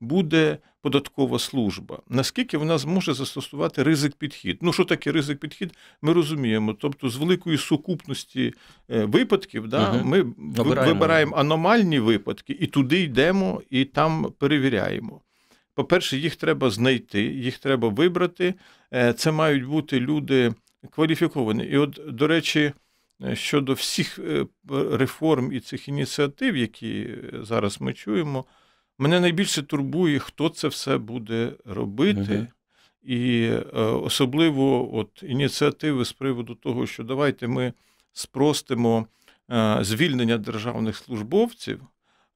буде 0.00 0.58
податкова 0.82 1.38
служба, 1.38 1.98
наскільки 2.08 2.58
вона 2.58 2.78
зможе 2.78 3.14
застосувати 3.14 3.82
ризик 3.82 4.16
підхід. 4.16 4.58
Ну, 4.62 4.72
що 4.72 4.84
таке 4.84 5.12
ризик 5.12 5.38
підхід? 5.38 5.72
Ми 6.02 6.12
розуміємо. 6.12 6.74
Тобто, 6.74 7.08
з 7.08 7.16
великої 7.16 7.58
сукупності 7.58 8.54
е, 8.90 9.04
випадків, 9.04 9.68
да, 9.68 9.90
угу. 9.90 10.04
ми 10.04 10.20
Обираємо. 10.58 10.94
вибираємо 10.94 11.36
аномальні 11.36 11.98
випадки 11.98 12.56
і 12.60 12.66
туди 12.66 13.00
йдемо, 13.00 13.62
і 13.70 13.84
там 13.84 14.32
перевіряємо. 14.38 15.20
По-перше, 15.74 16.16
їх 16.16 16.36
треба 16.36 16.70
знайти, 16.70 17.22
їх 17.22 17.58
треба 17.58 17.88
вибрати. 17.88 18.54
Е, 18.94 19.12
це 19.12 19.32
мають 19.32 19.64
бути 19.64 20.00
люди 20.00 20.52
кваліфіковані. 20.90 21.64
І, 21.64 21.76
от, 21.76 22.00
до 22.08 22.26
речі, 22.26 22.72
е, 23.24 23.36
щодо 23.36 23.72
всіх 23.72 24.18
реформ 24.90 25.52
і 25.52 25.60
цих 25.60 25.88
ініціатив, 25.88 26.56
які 26.56 27.08
зараз 27.32 27.80
ми 27.80 27.92
чуємо. 27.92 28.44
Мене 29.00 29.20
найбільше 29.20 29.62
турбує, 29.62 30.18
хто 30.18 30.48
це 30.48 30.68
все 30.68 30.98
буде 30.98 31.52
робити. 31.64 32.36
Угу. 32.36 32.46
І 33.02 33.42
е, 33.42 33.80
особливо 33.80 34.96
от 34.96 35.22
ініціативи 35.22 36.04
з 36.04 36.12
приводу 36.12 36.54
того, 36.54 36.86
що 36.86 37.04
давайте 37.04 37.46
ми 37.46 37.72
спростимо 38.12 39.06
е, 39.50 39.78
звільнення 39.80 40.38
державних 40.38 40.96
службовців. 40.96 41.80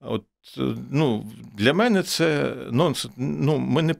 От, 0.00 0.24
е, 0.58 0.74
ну, 0.90 1.32
Для 1.54 1.72
мене 1.74 2.02
це 2.02 2.54
нонсенс. 2.70 3.14
Ну, 3.16 3.58
ми 3.58 3.82
не 3.82 3.94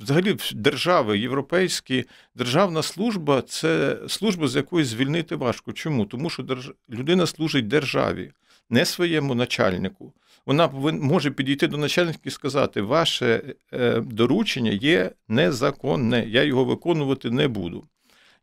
Взагалі, 0.00 0.36
держави 0.54 1.18
європейські, 1.18 2.04
державна 2.34 2.82
служба 2.82 3.42
це 3.42 3.98
служба, 4.08 4.48
з 4.48 4.56
якої 4.56 4.84
звільнити 4.84 5.36
важко. 5.36 5.72
Чому? 5.72 6.04
Тому 6.04 6.30
що 6.30 6.42
держ... 6.42 6.72
людина 6.90 7.26
служить 7.26 7.68
державі, 7.68 8.32
не 8.70 8.84
своєму 8.84 9.34
начальнику 9.34 10.12
вона 10.46 10.68
може 10.92 11.30
підійти 11.30 11.66
до 11.66 11.76
начальника 11.76 12.18
і 12.24 12.30
сказати, 12.30 12.82
ваше 12.82 13.42
е, 13.72 14.00
доручення 14.00 14.70
є 14.70 15.10
незаконне, 15.28 16.26
я 16.28 16.42
його 16.42 16.64
виконувати 16.64 17.30
не 17.30 17.48
буду. 17.48 17.84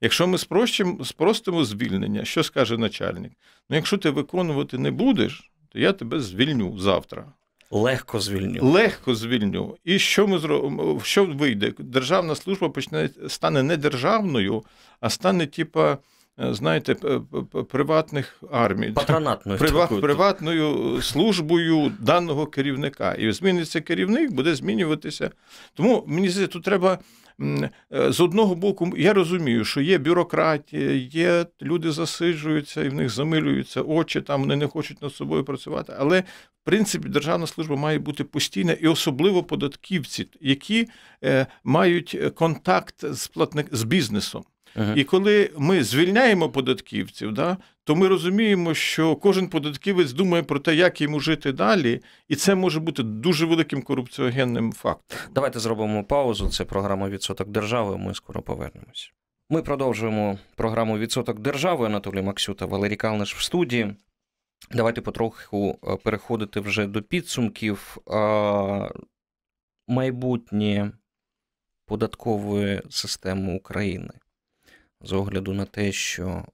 Якщо 0.01 0.27
ми 0.27 0.37
спростимо, 0.37 1.05
спростимо 1.05 1.65
звільнення, 1.65 2.25
що 2.25 2.43
скаже 2.43 2.77
начальник? 2.77 3.31
Ну, 3.69 3.75
якщо 3.75 3.97
ти 3.97 4.09
виконувати 4.09 4.77
не 4.77 4.91
будеш, 4.91 5.51
то 5.69 5.79
я 5.79 5.93
тебе 5.93 6.19
звільню 6.19 6.79
завтра. 6.79 7.25
Легко 7.71 8.19
звільню. 8.19 8.71
Легко 8.71 9.15
звільню. 9.15 9.77
І 9.83 9.99
що 9.99 10.27
ми 10.27 10.39
зробимо? 10.39 11.01
Що 11.03 11.25
вийде? 11.25 11.73
Державна 11.79 12.35
служба 12.35 12.69
почне 12.69 13.09
стане 13.27 13.63
не 13.63 13.77
державною, 13.77 14.63
а 14.99 15.09
стане, 15.09 15.45
типа. 15.47 15.97
Е, 16.39 16.53
знаєте, 16.53 16.95
приватних 17.69 18.43
армій, 18.51 18.91
Патронатною 18.91 19.59
Прива, 19.59 19.87
приватною 19.87 21.01
службою 21.01 21.91
даного 21.99 22.45
керівника. 22.45 23.13
І 23.13 23.31
зміниться 23.31 23.81
керівник, 23.81 24.31
буде 24.31 24.55
змінюватися. 24.55 25.31
Тому 25.73 26.03
мені 26.07 26.29
здається, 26.29 26.53
тут 26.53 26.63
треба. 26.63 26.99
Е, 27.41 28.11
з 28.11 28.19
одного 28.19 28.55
боку, 28.55 28.93
я 28.97 29.13
розумію, 29.13 29.65
що 29.65 29.81
є 29.81 29.97
бюрократія, 29.97 30.91
є 30.93 31.45
люди 31.61 31.91
засиджуються 31.91 32.83
і 32.83 32.89
в 32.89 32.93
них 32.93 33.09
замилюються 33.09 33.81
очі, 33.81 34.21
там 34.21 34.41
вони 34.41 34.55
не 34.55 34.67
хочуть 34.67 35.01
над 35.01 35.13
собою 35.13 35.43
працювати. 35.43 35.93
Але 35.97 36.19
в 36.21 36.25
принципі 36.63 37.09
державна 37.09 37.47
служба 37.47 37.75
має 37.75 37.99
бути 37.99 38.23
постійна 38.23 38.73
і 38.73 38.87
особливо 38.87 39.43
податківці, 39.43 40.27
які 40.41 40.87
е, 41.23 41.47
мають 41.63 42.17
контакт 42.35 43.13
з 43.13 43.27
платник 43.27 43.67
з 43.71 43.83
бізнесом. 43.83 44.43
Ага. 44.75 44.93
І 44.95 45.03
коли 45.03 45.51
ми 45.57 45.83
звільняємо 45.83 46.49
податківців, 46.49 47.33
да, 47.33 47.57
то 47.83 47.95
ми 47.95 48.07
розуміємо, 48.07 48.73
що 48.73 49.15
кожен 49.15 49.49
податківець 49.49 50.11
думає 50.11 50.43
про 50.43 50.59
те, 50.59 50.75
як 50.75 51.01
йому 51.01 51.19
жити 51.19 51.51
далі, 51.51 52.01
і 52.27 52.35
це 52.35 52.55
може 52.55 52.79
бути 52.79 53.03
дуже 53.03 53.45
великим 53.45 53.81
корупціогенним 53.81 54.73
фактом. 54.73 55.17
Давайте 55.35 55.59
зробимо 55.59 56.03
паузу. 56.03 56.49
Це 56.49 56.65
програма 56.65 57.09
Відсоток 57.09 57.49
держави. 57.49 57.97
Ми 57.97 58.13
скоро 58.13 58.41
повернемось. 58.41 59.11
Ми 59.49 59.61
продовжуємо 59.61 60.37
програму 60.55 60.97
Відсоток 60.97 61.39
держави. 61.39 61.85
Анатолій 61.85 62.21
Максюта, 62.21 62.65
Валерій 62.65 62.95
Калниш 62.95 63.35
в 63.35 63.41
студії. 63.41 63.95
Давайте 64.71 65.01
потроху 65.01 65.79
е, 65.83 65.95
переходити 65.95 66.59
вже 66.59 66.87
до 66.87 67.01
підсумків. 67.01 67.97
Майбутнє 69.87 70.91
податкової 71.85 72.81
системи 72.89 73.57
України 73.57 74.09
з 75.07 75.13
огляду 75.13 75.53
на 75.53 75.65
те, 75.65 75.91
що 75.91 76.45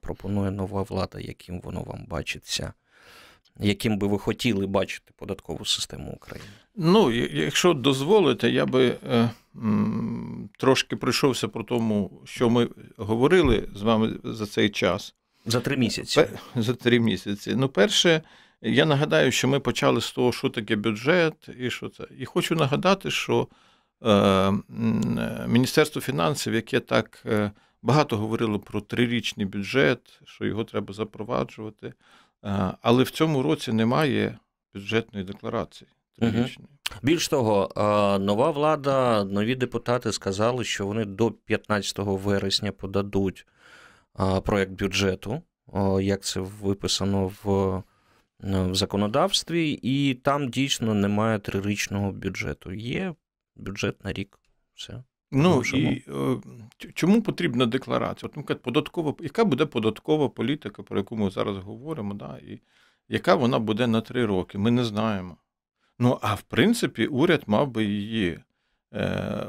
пропонує 0.00 0.50
нова 0.50 0.82
влада, 0.82 1.18
яким 1.20 1.60
воно 1.60 1.82
вам 1.82 2.06
бачиться, 2.08 2.72
яким 3.60 3.98
би 3.98 4.06
ви 4.06 4.18
хотіли 4.18 4.66
бачити 4.66 5.12
податкову 5.16 5.64
систему 5.64 6.12
України? 6.12 6.48
Ну, 6.76 7.10
якщо 7.32 7.74
дозволите, 7.74 8.50
я 8.50 8.66
би 8.66 8.96
е, 9.10 9.30
м, 9.56 10.50
трошки 10.58 10.96
пройшовся 10.96 11.48
про 11.48 11.64
тому, 11.64 12.22
що 12.24 12.50
ми 12.50 12.68
говорили 12.96 13.68
з 13.74 13.82
вами 13.82 14.18
за 14.24 14.46
цей 14.46 14.70
час. 14.70 15.14
За 15.46 15.60
три 15.60 15.76
місяці. 15.76 16.26
За 16.56 16.74
три 16.74 17.00
місяці. 17.00 17.54
Ну, 17.56 17.68
перше, 17.68 18.22
я 18.62 18.84
нагадаю, 18.84 19.32
що 19.32 19.48
ми 19.48 19.60
почали 19.60 20.00
з 20.00 20.12
того, 20.12 20.32
що 20.32 20.48
таке 20.48 20.76
бюджет, 20.76 21.48
і 21.58 21.70
що 21.70 21.88
це. 21.88 22.04
І 22.18 22.24
хочу 22.24 22.54
нагадати, 22.54 23.10
що 23.10 23.48
е, 24.04 24.52
Міністерство 25.48 26.02
фінансів, 26.02 26.54
яке 26.54 26.80
так 26.80 27.22
е, 27.26 27.50
багато 27.82 28.16
говорило 28.16 28.58
про 28.58 28.80
трирічний 28.80 29.46
бюджет, 29.46 30.20
що 30.24 30.46
його 30.46 30.64
треба 30.64 30.94
запроваджувати, 30.94 31.86
е, 32.44 32.72
але 32.82 33.02
в 33.02 33.10
цьому 33.10 33.42
році 33.42 33.72
немає 33.72 34.38
бюджетної 34.74 35.24
декларації. 35.24 35.90
Трирічної. 36.18 36.68
Більш 37.02 37.28
того, 37.28 37.68
нова 38.20 38.50
влада, 38.50 39.24
нові 39.24 39.54
депутати 39.54 40.12
сказали, 40.12 40.64
що 40.64 40.86
вони 40.86 41.04
до 41.04 41.30
15 41.30 41.98
вересня 41.98 42.72
подадуть 42.72 43.46
проєкт 44.44 44.72
бюджету, 44.72 45.42
як 46.00 46.22
це 46.22 46.40
виписано 46.40 47.32
в 47.44 47.82
в 48.42 48.74
законодавстві, 48.74 49.78
і 49.82 50.14
там 50.14 50.48
дійсно 50.48 50.94
немає 50.94 51.38
трирічного 51.38 52.12
бюджету. 52.12 52.72
Є 52.72 53.14
бюджет 53.56 54.04
на 54.04 54.12
рік. 54.12 54.38
Все. 54.74 55.02
Ну 55.32 55.62
і 55.74 56.04
е, 56.08 56.36
чому 56.94 57.22
потрібна 57.22 57.66
декларація? 57.66 58.30
От, 58.36 58.62
податкова, 58.62 59.14
Яка 59.20 59.44
буде 59.44 59.66
податкова 59.66 60.28
політика, 60.28 60.82
про 60.82 60.98
яку 60.98 61.16
ми 61.16 61.30
зараз 61.30 61.56
говоримо, 61.56 62.14
да, 62.14 62.38
і 62.42 62.60
яка 63.08 63.34
вона 63.34 63.58
буде 63.58 63.86
на 63.86 64.00
три 64.00 64.26
роки? 64.26 64.58
Ми 64.58 64.70
не 64.70 64.84
знаємо. 64.84 65.36
Ну, 65.98 66.18
а 66.22 66.34
в 66.34 66.42
принципі, 66.42 67.06
уряд 67.06 67.42
мав 67.46 67.68
би 67.68 67.84
її 67.84 68.40
е, 68.94 69.46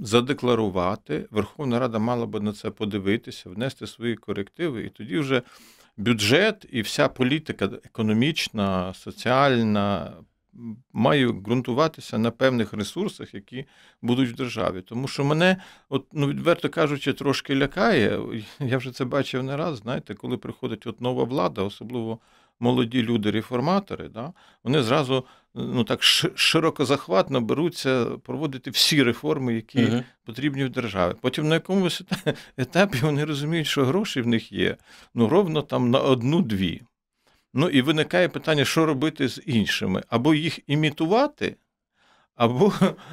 задекларувати. 0.00 1.28
Верховна 1.30 1.78
Рада 1.78 1.98
мала 1.98 2.26
би 2.26 2.40
на 2.40 2.52
це 2.52 2.70
подивитися, 2.70 3.50
внести 3.50 3.86
свої 3.86 4.16
корективи, 4.16 4.84
і 4.84 4.88
тоді 4.88 5.18
вже 5.18 5.42
бюджет 5.96 6.66
і 6.70 6.82
вся 6.82 7.08
політика 7.08 7.70
економічна, 7.84 8.94
соціальна. 8.94 10.12
Має 10.92 11.28
ґрунтуватися 11.28 12.18
на 12.18 12.30
певних 12.30 12.72
ресурсах, 12.72 13.34
які 13.34 13.64
будуть 14.02 14.30
в 14.30 14.34
державі. 14.34 14.82
Тому 14.82 15.08
що 15.08 15.24
мене, 15.24 15.56
от, 15.88 16.06
ну, 16.12 16.26
відверто 16.28 16.68
кажучи, 16.68 17.12
трошки 17.12 17.56
лякає. 17.56 18.20
Я 18.60 18.78
вже 18.78 18.90
це 18.90 19.04
бачив 19.04 19.42
не 19.42 19.56
раз. 19.56 19.78
Знаєте, 19.78 20.14
коли 20.14 20.36
приходить 20.36 20.86
от 20.86 21.00
нова 21.00 21.24
влада, 21.24 21.62
особливо 21.62 22.18
молоді 22.62 23.02
люди-реформатори, 23.02 24.08
да, 24.08 24.32
вони 24.64 24.82
зразу 24.82 25.26
ну 25.54 25.84
так 25.84 26.02
широкозахватно 26.34 27.40
беруться 27.40 28.04
проводити 28.04 28.70
всі 28.70 29.02
реформи, 29.02 29.54
які 29.54 29.84
угу. 29.84 30.02
потрібні 30.24 30.64
в 30.64 30.70
державі. 30.70 31.14
Потім 31.20 31.48
на 31.48 31.54
якомусь 31.54 32.02
етапі 32.56 32.98
вони 33.02 33.24
розуміють, 33.24 33.66
що 33.66 33.84
гроші 33.84 34.20
в 34.20 34.26
них 34.26 34.52
є 34.52 34.76
ну 35.14 35.28
ровно 35.28 35.62
там 35.62 35.90
на 35.90 35.98
одну-дві. 35.98 36.82
Ну 37.54 37.68
і 37.68 37.82
виникає 37.82 38.28
питання, 38.28 38.64
що 38.64 38.86
робити 38.86 39.28
з 39.28 39.42
іншими, 39.46 40.02
або 40.08 40.34
їх 40.34 40.58
імітувати 40.66 41.56
або 42.34 42.72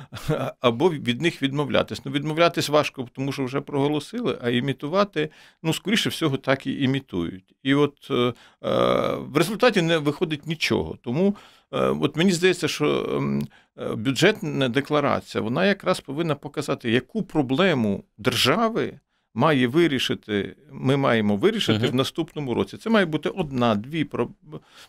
або 0.60 0.90
від 0.90 1.22
них 1.22 1.42
відмовлятись. 1.42 2.06
Ну, 2.06 2.12
відмовлятись 2.12 2.70
важко, 2.70 3.08
тому 3.14 3.32
що 3.32 3.46
вже 3.46 3.62
проголосили, 3.62 4.38
а 4.42 4.50
імітувати, 4.50 5.30
ну, 5.64 5.74
скоріше 5.74 6.10
всього, 6.10 6.38
так 6.38 6.68
і 6.68 6.84
імітують. 6.84 7.56
І 7.64 7.74
от 7.74 8.08
е, 8.12 8.14
е 8.14 8.34
в 9.16 9.38
результаті 9.38 9.82
не 9.82 9.98
виходить 9.98 10.48
нічого. 10.48 10.98
Тому 11.04 11.36
е, 11.72 11.80
от 11.80 12.16
мені 12.16 12.32
здається, 12.32 12.68
що 12.68 13.22
е, 13.78 13.96
бюджетна 13.96 14.70
декларація 14.70 15.42
вона 15.42 15.66
якраз 15.66 16.00
повинна 16.00 16.36
показати, 16.36 16.92
яку 16.92 17.24
проблему 17.24 18.04
держави 18.18 19.00
має 19.34 19.68
вирішити, 19.68 20.56
ми 20.72 20.98
маємо 20.98 21.36
вирішити 21.36 21.86
uh-huh. 21.86 21.92
в 21.92 21.96
наступному 21.96 22.54
році. 22.54 22.78
Це 22.78 22.90
має 22.90 23.06
бути 23.06 23.30
одна, 23.30 23.76
дві 23.76 24.08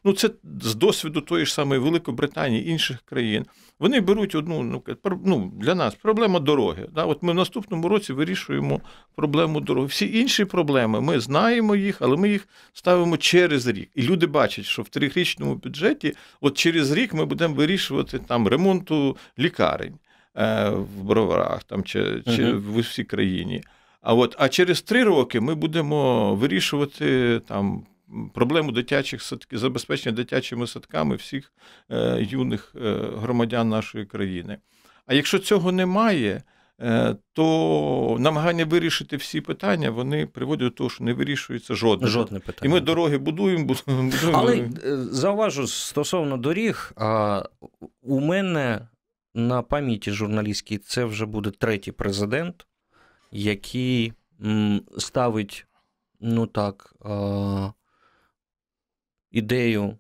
Ну, 0.05 0.13
це 0.13 0.31
з 0.61 0.75
досвіду 0.75 1.21
тої 1.21 1.47
ж 1.47 1.55
самої 1.55 1.81
Великобританії, 1.81 2.69
інших 2.71 3.03
країн. 3.05 3.47
Вони 3.79 4.01
беруть 4.01 4.35
одну 4.35 4.63
ну, 4.63 4.83
ну 5.25 5.53
для 5.57 5.75
нас 5.75 5.95
проблема 5.95 6.41
дороги. 6.41 6.89
Да? 6.95 7.05
От 7.05 7.23
Ми 7.23 7.33
в 7.33 7.37
наступному 7.37 7.89
році 7.89 8.13
вирішуємо 8.13 8.81
проблему 9.15 9.61
дороги. 9.61 9.87
Всі 9.87 10.19
інші 10.19 10.45
проблеми 10.45 11.01
ми 11.01 11.21
знаємо 11.21 11.77
їх, 11.77 11.97
але 12.03 12.17
ми 12.17 12.29
їх 12.29 12.49
ставимо 12.73 13.17
через 13.17 13.67
рік. 13.67 13.91
І 13.95 14.03
люди 14.03 14.27
бачать, 14.27 14.65
що 14.65 14.83
в 14.83 14.89
трирічному 14.89 15.55
бюджеті, 15.55 16.15
от 16.41 16.59
через 16.59 16.93
рік 16.93 17.15
ми 17.15 17.25
будемо 17.25 17.55
вирішувати 17.55 18.19
там 18.19 18.49
ремонту 18.49 19.17
лікарень 19.39 19.95
е, 20.37 20.71
в 20.71 21.03
броварах 21.03 21.65
там 21.65 21.85
чи, 21.85 22.01
uh-huh. 22.01 22.61
в 22.61 22.77
усій 22.77 23.05
країні. 23.05 23.63
А 24.01 24.15
от 24.15 24.37
а 24.39 24.49
через 24.49 24.83
три 24.83 25.05
роки 25.05 25.41
ми 25.41 25.55
будемо 25.55 26.35
вирішувати 26.35 27.41
там 27.49 27.87
проблему 28.35 28.73
дитячих 28.73 29.23
садків, 29.23 29.59
забезпечення 29.59 30.17
дитячими 30.17 30.67
садками 30.67 31.17
всіх 31.17 31.53
е, 31.91 32.27
юних 32.31 32.75
е, 32.77 32.97
громадян 33.17 33.69
нашої 33.69 34.07
країни. 34.07 34.59
А 35.07 35.15
якщо 35.15 35.39
цього 35.39 35.73
немає, 35.73 36.43
е, 36.81 37.17
то 37.33 38.17
намагання 38.21 38.65
вирішити 38.65 39.17
всі 39.17 39.41
питання 39.41 39.91
вони 39.91 40.27
приводять 40.27 40.69
до 40.69 40.71
того, 40.71 40.91
що 40.91 41.05
не 41.05 41.13
вирішується 41.13 41.75
жодне. 41.75 42.09
Жодне 42.09 42.41
питання. 42.41 42.71
І 42.71 42.75
ми 42.75 42.81
дороги 42.81 43.19
будуємо, 43.19 43.65
будуємо. 43.87 44.13
Але 44.33 44.57
е, 44.57 44.97
зауважу 44.97 45.67
стосовно 45.67 46.37
доріг, 46.37 46.93
а 46.97 47.43
у 48.03 48.21
мене 48.21 48.89
на 49.35 49.63
пам'яті 49.63 50.11
журналістській 50.11 50.79
це 50.79 51.05
вже 51.05 51.27
буде 51.27 51.51
третій 51.51 51.93
президент 51.93 52.67
який 53.31 54.13
ставить, 54.99 55.67
ну 56.21 56.47
так, 56.47 56.95
ідею 59.31 59.99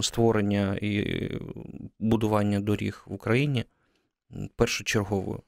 створення 0.00 0.78
і 0.82 1.30
будування 1.98 2.60
доріг 2.60 3.04
в 3.06 3.12
Україні 3.12 3.64
першочерговою 4.56 5.42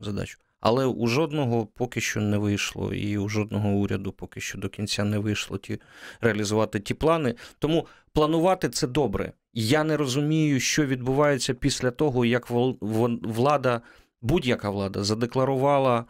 задачу. 0.00 0.38
Але 0.60 0.86
у 0.86 1.06
жодного 1.06 1.66
поки 1.66 2.00
що 2.00 2.20
не 2.20 2.38
вийшло, 2.38 2.94
і 2.94 3.18
у 3.18 3.28
жодного 3.28 3.68
уряду 3.68 4.12
поки 4.12 4.40
що 4.40 4.58
до 4.58 4.68
кінця 4.68 5.04
не 5.04 5.18
вийшло 5.18 5.58
ті 5.58 5.80
реалізувати 6.20 6.80
ті 6.80 6.94
плани. 6.94 7.34
Тому 7.58 7.86
планувати 8.12 8.68
це 8.68 8.86
добре. 8.86 9.32
Я 9.52 9.84
не 9.84 9.96
розумію, 9.96 10.60
що 10.60 10.86
відбувається 10.86 11.54
після 11.54 11.90
того, 11.90 12.24
як 12.24 12.50
влада, 12.50 13.80
будь-яка 14.22 14.70
влада 14.70 15.04
задекларувала 15.04 16.04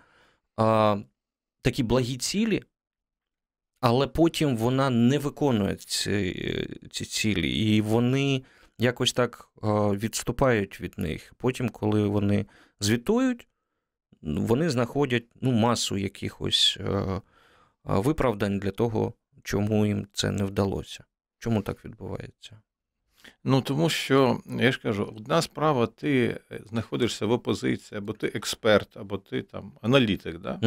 а, 0.57 0.97
такі 1.62 1.83
благі 1.83 2.17
цілі, 2.17 2.62
але 3.81 4.07
потім 4.07 4.57
вона 4.57 4.90
не 4.90 5.19
виконує 5.19 5.77
ці, 5.77 6.69
ці 6.90 7.05
цілі, 7.05 7.51
і 7.51 7.81
вони 7.81 8.45
якось 8.79 9.12
так 9.12 9.49
відступають 9.93 10.81
від 10.81 10.99
них. 10.99 11.35
Потім, 11.37 11.69
коли 11.69 12.09
вони 12.09 12.47
звітують, 12.81 13.49
вони 14.23 14.71
знаходять 14.71 15.25
ну, 15.40 15.53
масу 15.53 15.97
якихось 15.97 16.79
виправдань 17.85 18.59
для 18.59 18.71
того, 18.71 19.14
чому 19.43 19.87
їм 19.87 20.07
це 20.12 20.31
не 20.31 20.45
вдалося. 20.45 21.05
Чому 21.38 21.62
так 21.62 21.85
відбувається? 21.85 22.61
Ну 23.45 23.61
тому 23.61 23.89
що 23.89 24.41
я 24.61 24.73
ж 24.73 24.81
кажу, 24.83 25.15
одна 25.17 25.43
справа, 25.43 25.87
ти 25.87 26.41
е, 26.53 26.61
знаходишся 26.71 27.27
в 27.27 27.33
опозиції, 27.33 27.99
або 27.99 28.13
ти 28.13 28.27
експерт, 28.35 28.97
або 28.97 29.19
ти 29.19 29.43
там 29.43 29.73
аналітик. 29.83 30.39
Да? 30.39 30.59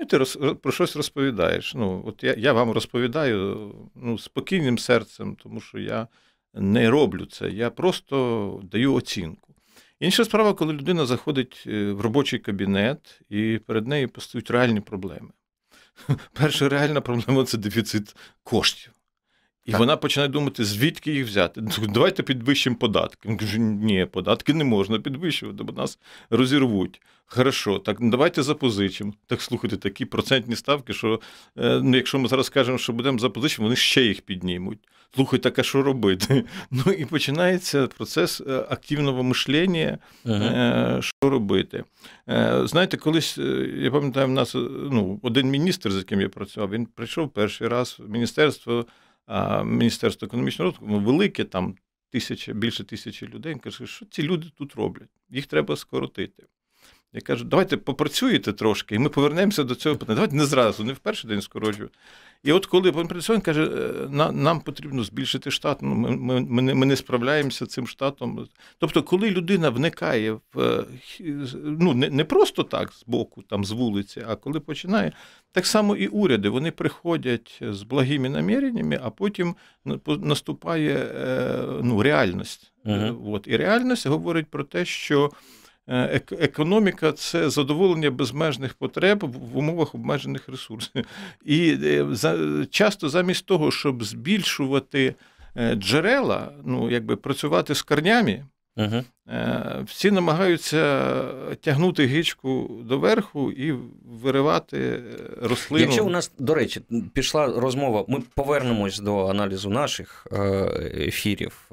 І 0.00 0.04
ти 0.04 0.18
роз, 0.18 0.38
про 0.62 0.72
щось 0.72 0.96
розповідаєш. 0.96 1.74
Ну, 1.74 2.04
от 2.06 2.24
я 2.24 2.34
я 2.38 2.52
вам 2.52 2.70
розповідаю 2.70 3.72
ну, 3.94 4.18
спокійним 4.18 4.78
серцем, 4.78 5.36
тому 5.42 5.60
що 5.60 5.78
я 5.78 6.08
не 6.54 6.90
роблю 6.90 7.26
це. 7.26 7.50
Я 7.50 7.70
просто 7.70 8.60
даю 8.64 8.94
оцінку. 8.94 9.54
Інша 10.00 10.24
справа, 10.24 10.54
коли 10.54 10.72
людина 10.72 11.06
заходить 11.06 11.64
е, 11.66 11.92
в 11.92 12.00
робочий 12.00 12.38
кабінет 12.38 13.20
і 13.28 13.60
перед 13.66 13.86
нею 13.86 14.08
постають 14.08 14.50
реальні 14.50 14.80
проблеми. 14.80 15.30
Перша 16.32 16.68
реальна 16.68 17.00
проблема 17.00 17.44
це 17.44 17.58
дефіцит 17.58 18.16
коштів. 18.42 18.92
І 19.64 19.70
так. 19.70 19.80
вона 19.80 19.96
починає 19.96 20.28
думати, 20.28 20.64
звідки 20.64 21.12
їх 21.12 21.26
взяти. 21.26 21.62
Давайте 21.88 22.22
підвищимо 22.22 22.76
податки. 22.76 23.28
Він 23.28 23.36
каже, 23.36 23.58
ні, 23.58 24.06
податки 24.10 24.54
не 24.54 24.64
можна 24.64 24.98
підвищувати, 24.98 25.62
бо 25.62 25.72
нас 25.72 25.98
розірвуть. 26.30 27.00
Хорошо, 27.26 27.78
так 27.78 27.96
ну, 28.00 28.10
давайте 28.10 28.42
запозичимо. 28.42 29.12
Так 29.26 29.42
слухайте, 29.42 29.76
такі 29.76 30.04
процентні 30.04 30.56
ставки, 30.56 30.92
що 30.92 31.20
е, 31.58 31.80
ну, 31.82 31.96
якщо 31.96 32.18
ми 32.18 32.28
зараз 32.28 32.48
кажемо, 32.48 32.78
що 32.78 32.92
будемо 32.92 33.18
запозичити, 33.18 33.62
вони 33.62 33.76
ще 33.76 34.02
їх 34.02 34.20
піднімуть. 34.20 34.78
Слухай, 35.14 35.38
так 35.38 35.58
а 35.58 35.62
що 35.62 35.82
робити? 35.82 36.44
Ну 36.70 36.92
і 36.92 37.04
починається 37.04 37.86
процес 37.86 38.40
е, 38.40 38.66
активного 38.70 39.22
мишлення, 39.22 39.98
ага. 40.24 40.44
Е, 40.98 41.02
що 41.02 41.30
робити. 41.30 41.84
Знаєте, 42.64 42.96
колись 42.96 43.38
я 43.76 43.90
пам'ятаю, 43.90 44.26
в 44.26 44.30
нас 44.30 44.54
ну, 44.90 45.20
один 45.22 45.50
міністр, 45.50 45.92
з 45.92 45.96
яким 45.96 46.20
я 46.20 46.28
працював, 46.28 46.70
він 46.70 46.86
прийшов 46.86 47.28
перший 47.32 47.68
раз 47.68 47.96
в 47.98 48.10
міністерство 48.10 48.86
Міністерство 49.64 50.26
економічного 50.26 50.70
розвитку 50.70 50.86
ну, 50.90 51.00
велике, 51.00 51.44
там 51.44 51.74
тисяча, 52.10 52.52
більше 52.52 52.84
тисячі 52.84 53.26
людей. 53.26 53.54
Каже, 53.54 53.86
що 53.86 54.06
ці 54.06 54.22
люди 54.22 54.46
тут 54.58 54.74
роблять? 54.74 55.08
Їх 55.30 55.46
треба 55.46 55.76
скоротити. 55.76 56.46
Я 57.12 57.20
кажу, 57.20 57.44
давайте 57.44 57.76
попрацюєте 57.76 58.52
трошки, 58.52 58.94
і 58.94 58.98
ми 58.98 59.08
повернемося 59.08 59.64
до 59.64 59.74
цього 59.74 59.96
питання. 59.96 60.14
Давайте 60.14 60.36
не 60.36 60.46
зразу, 60.46 60.84
не 60.84 60.92
в 60.92 60.98
перший 60.98 61.30
день 61.30 61.42
скорочую. 61.42 61.90
І 62.44 62.52
от 62.52 62.66
коли 62.66 62.92
пан 62.92 63.08
він 63.28 63.40
каже, 63.40 63.64
«Е, 63.64 64.32
нам 64.32 64.60
потрібно 64.60 65.04
збільшити 65.04 65.50
штат, 65.50 65.82
ну, 65.82 65.94
ми, 65.94 66.10
ми, 66.10 66.40
ми, 66.40 66.62
не, 66.62 66.74
ми 66.74 66.86
не 66.86 66.96
справляємося 66.96 67.66
цим 67.66 67.86
штатом. 67.86 68.48
Тобто, 68.78 69.02
коли 69.02 69.30
людина 69.30 69.70
вникає 69.70 70.32
в 70.32 70.60
е, 70.60 70.84
ну, 71.64 71.94
не, 71.94 72.10
не 72.10 72.24
просто 72.24 72.62
так 72.62 72.92
з 72.92 73.04
боку, 73.06 73.42
там, 73.42 73.64
з 73.64 73.70
вулиці, 73.70 74.24
а 74.28 74.36
коли 74.36 74.60
починає, 74.60 75.12
так 75.52 75.66
само 75.66 75.96
і 75.96 76.06
уряди, 76.06 76.48
вони 76.48 76.70
приходять 76.70 77.60
з 77.60 77.82
благими 77.82 78.28
наміреннями, 78.28 79.00
а 79.02 79.10
потім 79.10 79.54
наступає 80.06 80.96
е, 80.96 81.64
ну, 81.82 82.02
реальність. 82.02 82.72
Uh-huh. 82.84 83.32
От. 83.32 83.48
І 83.48 83.56
реальність 83.56 84.06
говорить 84.06 84.46
про 84.46 84.64
те, 84.64 84.84
що. 84.84 85.30
Е, 85.88 86.20
економіка 86.40 87.12
це 87.12 87.50
задоволення 87.50 88.10
безмежних 88.10 88.74
потреб 88.74 89.24
в 89.52 89.58
умовах 89.58 89.94
обмежених 89.94 90.48
ресурсів. 90.48 91.04
І 91.44 91.78
е, 91.84 92.06
часто 92.70 93.08
замість 93.08 93.46
того, 93.46 93.70
щоб 93.70 94.04
збільшувати 94.04 95.14
е, 95.56 95.74
джерела, 95.74 96.52
ну 96.64 96.90
якби 96.90 97.16
працювати 97.16 97.74
з 97.74 97.82
корнями. 97.82 98.44
Угу. 98.76 99.02
Всі 99.84 100.10
намагаються 100.10 101.12
тягнути 101.60 102.06
гичку 102.06 102.80
доверху 102.84 103.52
і 103.52 103.72
виривати 104.04 105.02
рослину. 105.42 105.84
Якщо 105.84 106.04
у 106.04 106.10
нас, 106.10 106.32
до 106.38 106.54
речі, 106.54 106.80
пішла 107.12 107.46
розмова, 107.46 108.04
ми 108.08 108.22
повернемось 108.34 108.98
до 108.98 109.26
аналізу 109.26 109.70
наших 109.70 110.26
ефірів. 110.94 111.70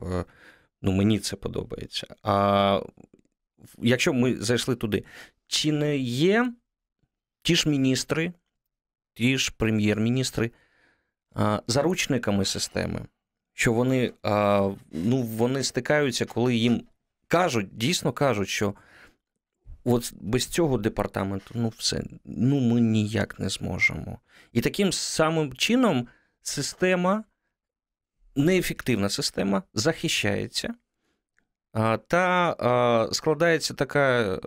Ну, 0.82 0.92
мені 0.92 1.20
це 1.20 1.36
подобається. 1.36 2.08
А 2.24 2.82
якщо 3.82 4.14
ми 4.14 4.36
зайшли 4.36 4.76
туди, 4.76 5.04
чи 5.48 5.72
не 5.72 5.98
є 5.98 6.54
ті 7.42 7.56
ж 7.56 7.70
міністри, 7.70 8.34
ті 9.14 9.38
ж 9.38 9.54
прем'єр-міністри 9.58 10.52
заручниками 11.68 12.46
системи, 12.46 13.06
що 13.54 13.74
вони 13.74 14.14
ну, 14.92 15.22
вони 15.22 15.64
стикаються, 15.64 16.26
коли 16.26 16.56
їм 16.56 16.84
кажуть, 17.28 17.78
дійсно 17.78 18.14
кажуть, 18.14 18.50
що 18.50 18.74
от 19.84 20.14
без 20.22 20.46
цього 20.46 20.78
департаменту 20.78 21.54
ну 21.54 21.70
все, 21.78 22.04
ну 22.26 22.60
ми 22.60 22.82
ніяк 22.82 23.40
не 23.40 23.50
зможемо. 23.50 24.20
І 24.54 24.62
таким 24.62 24.94
самим 24.94 25.54
чином 25.54 26.08
система, 26.42 27.24
неефективна 28.36 29.10
система 29.10 29.64
захищається. 29.74 30.74
Та 32.08 33.10
складається 33.12 33.74
така 33.74 34.40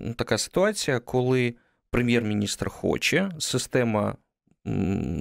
ну, 0.00 0.14
така 0.16 0.38
ситуація, 0.38 0.98
коли 1.00 1.54
прем'єр-міністр 1.90 2.68
хоче, 2.68 3.30
система 3.38 4.16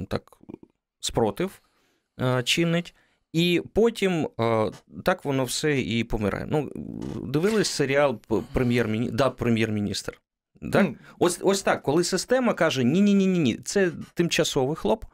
так 0.08 0.38
спротив 1.00 1.62
чинить, 2.43 2.95
і 3.34 3.62
потім 3.74 4.30
так 5.04 5.26
воно 5.26 5.43
все 5.43 5.82
і 5.82 6.04
помирає. 6.04 6.45
Ну, 6.50 6.72
Дивились 7.24 7.69
серіал 7.69 8.19
прем'єр-міністр, 8.54 9.15
да, 9.15 9.30
прем'єр-міністр. 9.30 10.22
Так? 10.62 10.86
Mm. 10.86 10.95
Ось 11.19 11.39
ось 11.41 11.62
так, 11.62 11.84
коли 11.84 12.04
система 12.04 12.54
каже: 12.54 12.84
ні-ні, 12.84 13.13
ні, 13.13 13.28
ні, 13.28 13.56
це 13.56 13.91
тимчасовий 14.13 14.76
хлоп, 14.76 15.06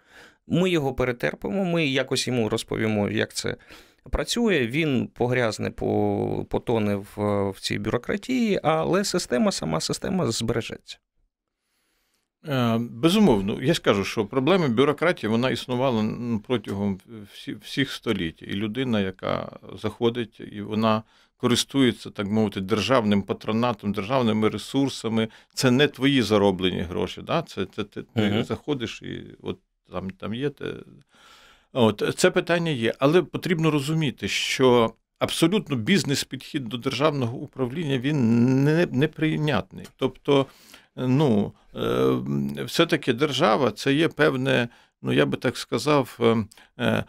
ми 0.48 0.70
його 0.70 0.94
перетерпимо, 0.94 1.66
ми 1.66 1.86
якось 1.86 2.28
йому 2.28 2.50
розповімо, 2.50 3.10
як 3.10 3.34
це 3.34 3.56
працює, 4.12 4.68
він 4.68 5.08
погрязне, 5.08 5.72
потоне 6.50 6.96
в, 6.96 7.50
в 7.50 7.60
цій 7.60 7.80
бюрократії, 7.80 8.60
але 8.64 9.04
система, 9.04 9.52
сама 9.52 9.80
система 9.80 10.32
збережеться. 10.32 10.98
Е, 12.48 12.78
безумовно, 12.78 13.62
я 13.62 13.74
скажу, 13.74 14.04
що 14.04 14.26
проблема 14.26 14.68
бюрократії 14.68 15.30
вона 15.30 15.50
існувала 15.50 16.06
протягом 16.48 17.00
всіх 17.62 17.92
століть. 17.92 18.42
І 18.42 18.54
людина, 18.54 19.00
яка 19.00 19.60
заходить, 19.82 20.40
і 20.52 20.62
вона 20.62 21.04
користується, 21.38 22.10
так 22.10 22.28
мовити, 22.28 22.62
державним 22.62 23.22
патронатом, 23.22 23.92
державними 23.92 24.50
ресурсами, 24.50 25.28
це 25.54 25.72
не 25.72 25.88
твої 25.88 26.22
зароблені 26.22 26.82
гроші. 26.82 27.22
Да? 27.22 27.42
Це, 27.42 27.66
це 27.66 27.84
ти, 27.84 28.02
ти 28.02 28.22
uh 28.22 28.44
заходиш 28.44 29.02
і 29.02 29.24
от 29.42 29.60
там 29.92 30.10
там 30.10 30.34
є. 30.34 30.50
Те, 30.50 30.74
От 31.78 32.14
Це 32.18 32.32
питання 32.32 32.72
є, 32.72 32.94
але 33.00 33.22
потрібно 33.22 33.72
розуміти, 33.72 34.28
що 34.28 34.94
абсолютно 35.20 35.76
бізнес-підхід 35.76 36.66
до 36.66 36.78
державного 36.78 37.38
управління 37.38 37.98
він 37.98 38.64
не, 38.64 38.88
неприйнятний. 38.92 39.86
Тобто, 39.98 40.46
ну, 40.96 41.54
е, 41.76 42.64
все-таки 42.66 43.14
держава 43.14 43.72
це 43.72 43.94
є 43.94 44.08
певне, 44.08 44.70
ну 45.02 45.14
я 45.14 45.26
би 45.26 45.38
так 45.38 45.58
сказав, 45.58 46.20
е, 46.22 46.46
е, 46.80 47.04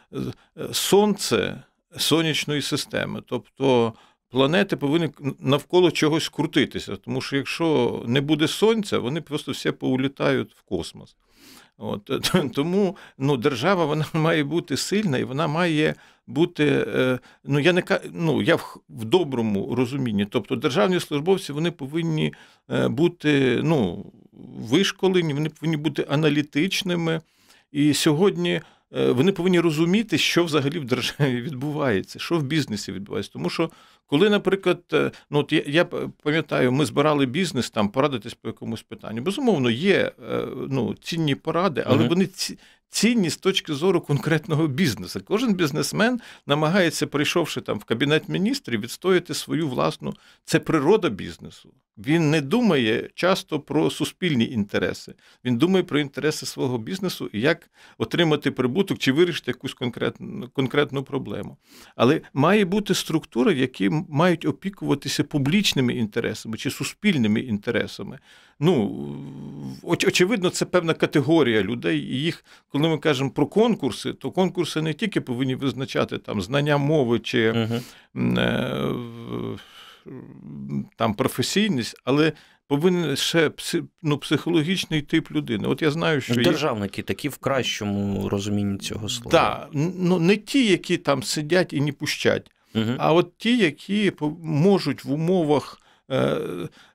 сонце 0.72 1.62
сонячної 1.96 2.62
системи. 2.62 3.22
Тобто 3.26 3.92
планети 4.28 4.76
повинні 4.76 5.10
навколо 5.40 5.90
чогось 5.90 6.28
крутитися, 6.28 6.96
тому 6.96 7.20
що 7.20 7.36
якщо 7.36 8.02
не 8.06 8.20
буде 8.20 8.48
сонця, 8.48 8.98
вони 8.98 9.20
просто 9.20 9.52
все 9.52 9.72
поулітають 9.72 10.54
в 10.54 10.62
космос. 10.62 11.16
От, 11.78 12.10
Тому 12.54 12.96
ну, 13.18 13.36
держава 13.36 13.84
вона 13.84 14.04
має 14.12 14.44
бути 14.44 14.76
сильна 14.76 15.18
і 15.18 15.24
вона 15.24 15.46
має 15.46 15.94
бути. 16.26 16.84
Е, 16.88 17.18
ну, 17.44 17.58
Я 17.60 17.72
не 17.72 17.82
ну, 18.12 18.42
я 18.42 18.56
в, 18.56 18.76
в 18.88 19.04
доброму 19.04 19.74
розумінні. 19.74 20.24
Тобто 20.24 20.56
державні 20.56 21.00
службовці 21.00 21.52
вони 21.52 21.70
повинні 21.70 22.34
е, 22.70 22.88
бути 22.88 23.60
ну, 23.62 24.06
вишколені, 24.58 25.34
вони 25.34 25.48
повинні 25.48 25.76
бути 25.76 26.06
аналітичними. 26.08 27.20
І 27.72 27.94
сьогодні 27.94 28.60
Е, 28.94 29.10
вони 29.10 29.32
повинні 29.32 29.60
розуміти, 29.60 30.18
що 30.18 30.44
взагалі 30.44 30.78
в 30.78 30.84
державі 30.84 31.40
відбувається, 31.42 32.18
що 32.18 32.38
в 32.38 32.42
бізнесі 32.42 32.92
відбувається. 32.92 33.32
Тому 33.32 33.50
що, 33.50 33.70
коли, 34.06 34.30
наприклад, 34.30 34.82
е, 34.92 35.10
ну 35.30 35.38
от 35.38 35.52
я, 35.52 35.62
я 35.66 35.84
пам'ятаю, 36.22 36.72
ми 36.72 36.86
збирали 36.86 37.26
бізнес 37.26 37.70
там 37.70 37.88
порадитись 37.88 38.34
по 38.34 38.48
якомусь 38.48 38.82
питанню. 38.82 39.22
Безумовно, 39.22 39.70
є 39.70 40.12
е, 40.30 40.46
ну, 40.70 40.94
цінні 41.00 41.34
поради, 41.34 41.84
але 41.86 42.00
угу. 42.00 42.08
вони 42.08 42.26
ці. 42.26 42.58
Цінні 42.88 43.30
з 43.30 43.36
точки 43.36 43.74
зору 43.74 44.00
конкретного 44.00 44.66
бізнесу. 44.66 45.20
Кожен 45.24 45.54
бізнесмен 45.54 46.20
намагається, 46.46 47.06
прийшовши 47.06 47.60
там 47.60 47.78
в 47.78 47.84
кабінет 47.84 48.28
міністрів, 48.28 48.80
відстояти 48.80 49.34
свою 49.34 49.68
власну. 49.68 50.14
Це 50.44 50.58
природа 50.58 51.08
бізнесу. 51.08 51.72
Він 51.98 52.30
не 52.30 52.40
думає 52.40 53.10
часто 53.14 53.60
про 53.60 53.90
суспільні 53.90 54.44
інтереси. 54.44 55.14
Він 55.44 55.58
думає 55.58 55.84
про 55.84 56.00
інтереси 56.00 56.46
свого 56.46 56.78
бізнесу 56.78 57.30
і 57.32 57.40
як 57.40 57.70
отримати 57.98 58.50
прибуток 58.50 58.98
чи 58.98 59.12
вирішити 59.12 59.50
якусь 59.50 59.74
конкретну 59.74 60.48
конкретну 60.52 61.02
проблему. 61.02 61.56
Але 61.96 62.20
має 62.34 62.64
бути 62.64 62.94
структури, 62.94 63.54
які 63.54 63.90
мають 64.08 64.44
опікуватися 64.44 65.24
публічними 65.24 65.94
інтересами 65.94 66.56
чи 66.56 66.70
суспільними 66.70 67.40
інтересами. 67.40 68.18
Ну, 68.60 69.06
очевидно, 69.82 70.50
це 70.50 70.64
певна 70.64 70.94
категорія 70.94 71.62
людей. 71.62 71.98
І 71.98 72.22
їх, 72.22 72.44
коли 72.68 72.88
ми 72.88 72.98
кажемо 72.98 73.30
про 73.30 73.46
конкурси, 73.46 74.12
то 74.12 74.30
конкурси 74.30 74.82
не 74.82 74.94
тільки 74.94 75.20
повинні 75.20 75.54
визначати 75.54 76.18
там 76.18 76.42
знання 76.42 76.76
мови 76.76 77.18
чи. 77.18 77.52
Uh-huh 77.52 77.82
там 80.96 81.14
професійність, 81.14 81.96
але 82.04 82.32
повинен 82.68 83.16
ще 83.16 83.50
ну, 84.02 84.18
психологічний 84.18 85.02
тип 85.02 85.30
людини. 85.30 85.68
От 85.68 85.82
я 85.82 85.90
знаю, 85.90 86.20
що 86.20 86.34
державники 86.34 87.00
є... 87.00 87.04
такі 87.04 87.28
в 87.28 87.36
кращому 87.36 88.28
розумінні 88.28 88.78
цього 88.78 89.08
слова. 89.08 89.30
Так, 89.30 89.68
ну 89.72 90.18
не 90.18 90.36
ті, 90.36 90.66
які 90.66 90.96
там 90.96 91.22
сидять 91.22 91.72
і 91.72 91.80
не 91.80 91.92
пущать, 91.92 92.50
угу. 92.74 92.92
а 92.98 93.12
от 93.12 93.38
ті, 93.38 93.58
які 93.58 94.12
можуть 94.42 95.04
в 95.04 95.12
умовах. 95.12 95.80
Е, 96.10 96.38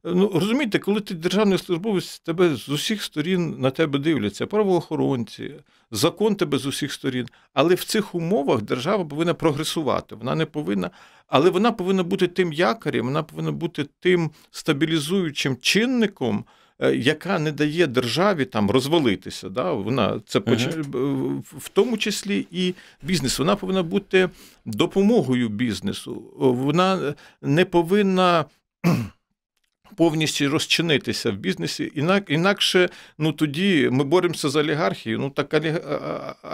ну, 0.03 0.31
Розумієте, 0.33 0.79
коли 0.79 1.01
ти 1.01 1.13
державний 1.13 1.57
службовець, 1.57 2.19
тебе 2.19 2.55
з 2.55 2.69
усіх 2.69 3.03
сторін 3.03 3.55
на 3.59 3.71
тебе 3.71 3.99
дивляться, 3.99 4.47
правоохоронці, 4.47 5.53
закон 5.91 6.35
тебе 6.35 6.57
з 6.57 6.65
усіх 6.65 6.93
сторін. 6.93 7.27
Але 7.53 7.75
в 7.75 7.83
цих 7.83 8.15
умовах 8.15 8.61
держава 8.61 9.05
повинна 9.05 9.33
прогресувати. 9.33 10.15
Вона 10.15 10.35
не 10.35 10.45
повинна, 10.45 10.89
але 11.27 11.49
вона 11.49 11.71
повинна 11.71 12.03
бути 12.03 12.27
тим 12.27 12.53
якорем, 12.53 13.05
вона 13.05 13.23
повинна 13.23 13.51
бути 13.51 13.85
тим 13.99 14.31
стабілізуючим 14.51 15.57
чинником. 15.61 16.45
Е, 16.79 16.95
яка 16.95 17.39
не 17.39 17.51
дає 17.51 17.87
державі 17.87 18.45
там 18.45 18.71
розвалитися, 18.71 19.49
Да? 19.49 19.73
вона 19.73 20.21
це 20.25 20.39
uh-huh. 20.39 21.41
в 21.57 21.69
тому 21.69 21.97
числі 21.97 22.47
і 22.51 22.73
бізнес. 23.03 23.39
Вона 23.39 23.55
повинна 23.55 23.83
бути 23.83 24.29
допомогою 24.65 25.49
бізнесу. 25.49 26.23
Вона 26.37 27.13
не 27.41 27.65
повинна 27.65 28.45
повністю 29.95 30.49
розчинитися 30.49 31.31
в 31.31 31.35
бізнесі. 31.35 31.91
Інак, 31.95 32.23
інакше 32.29 32.89
ну 33.17 33.31
тоді 33.31 33.89
ми 33.91 34.03
боремося 34.03 34.49
з 34.49 34.55
олігархією. 34.55 35.19
Ну 35.19 35.29
так 35.29 35.53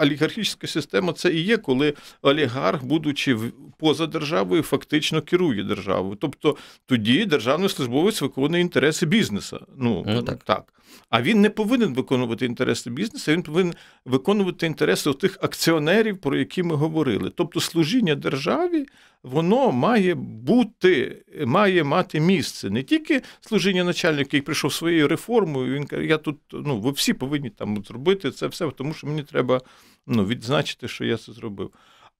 олігархічна 0.00 0.68
система 0.68 1.12
це 1.12 1.32
і 1.32 1.40
є, 1.40 1.56
коли 1.56 1.94
олігарх, 2.22 2.84
будучи 2.84 3.38
поза 3.78 4.06
державою, 4.06 4.62
фактично 4.62 5.22
керує 5.22 5.64
державою. 5.64 6.16
Тобто 6.20 6.56
тоді 6.86 7.24
державний 7.24 7.68
службовець 7.68 8.22
виконує 8.22 8.62
інтереси 8.62 9.06
бізнесу. 9.06 9.66
Ну, 9.76 10.04
ну 10.06 10.22
так. 10.22 10.44
так. 10.44 10.72
А 11.10 11.22
він 11.22 11.40
не 11.40 11.50
повинен 11.50 11.94
виконувати 11.94 12.46
інтереси 12.46 12.90
бізнесу, 12.90 13.32
він 13.32 13.42
повинен 13.42 13.74
виконувати 14.04 14.66
інтереси 14.66 15.12
тих 15.12 15.38
акціонерів, 15.42 16.18
про 16.18 16.36
які 16.36 16.62
ми 16.62 16.74
говорили. 16.74 17.32
Тобто 17.34 17.60
служіння 17.60 18.14
державі 18.14 18.86
воно 19.22 19.72
має 19.72 20.14
бути, 20.14 21.22
має 21.46 21.84
мати 21.84 22.20
місце. 22.20 22.70
Не 22.70 22.82
тільки 22.82 23.22
служіння 23.40 23.84
начальника, 23.84 24.20
який 24.20 24.40
прийшов 24.40 24.72
своєю 24.72 25.08
реформою, 25.08 25.74
він 25.74 25.86
каже, 25.86 26.06
я 26.06 26.18
тут, 26.18 26.38
ну, 26.52 26.80
ви 26.80 26.90
всі 26.90 27.12
повинні 27.12 27.50
там 27.50 27.84
зробити 27.84 28.30
це 28.30 28.46
все, 28.46 28.70
тому 28.70 28.94
що 28.94 29.06
мені 29.06 29.22
треба 29.22 29.60
ну, 30.06 30.24
відзначити, 30.24 30.88
що 30.88 31.04
я 31.04 31.16
це 31.16 31.32
зробив. 31.32 31.70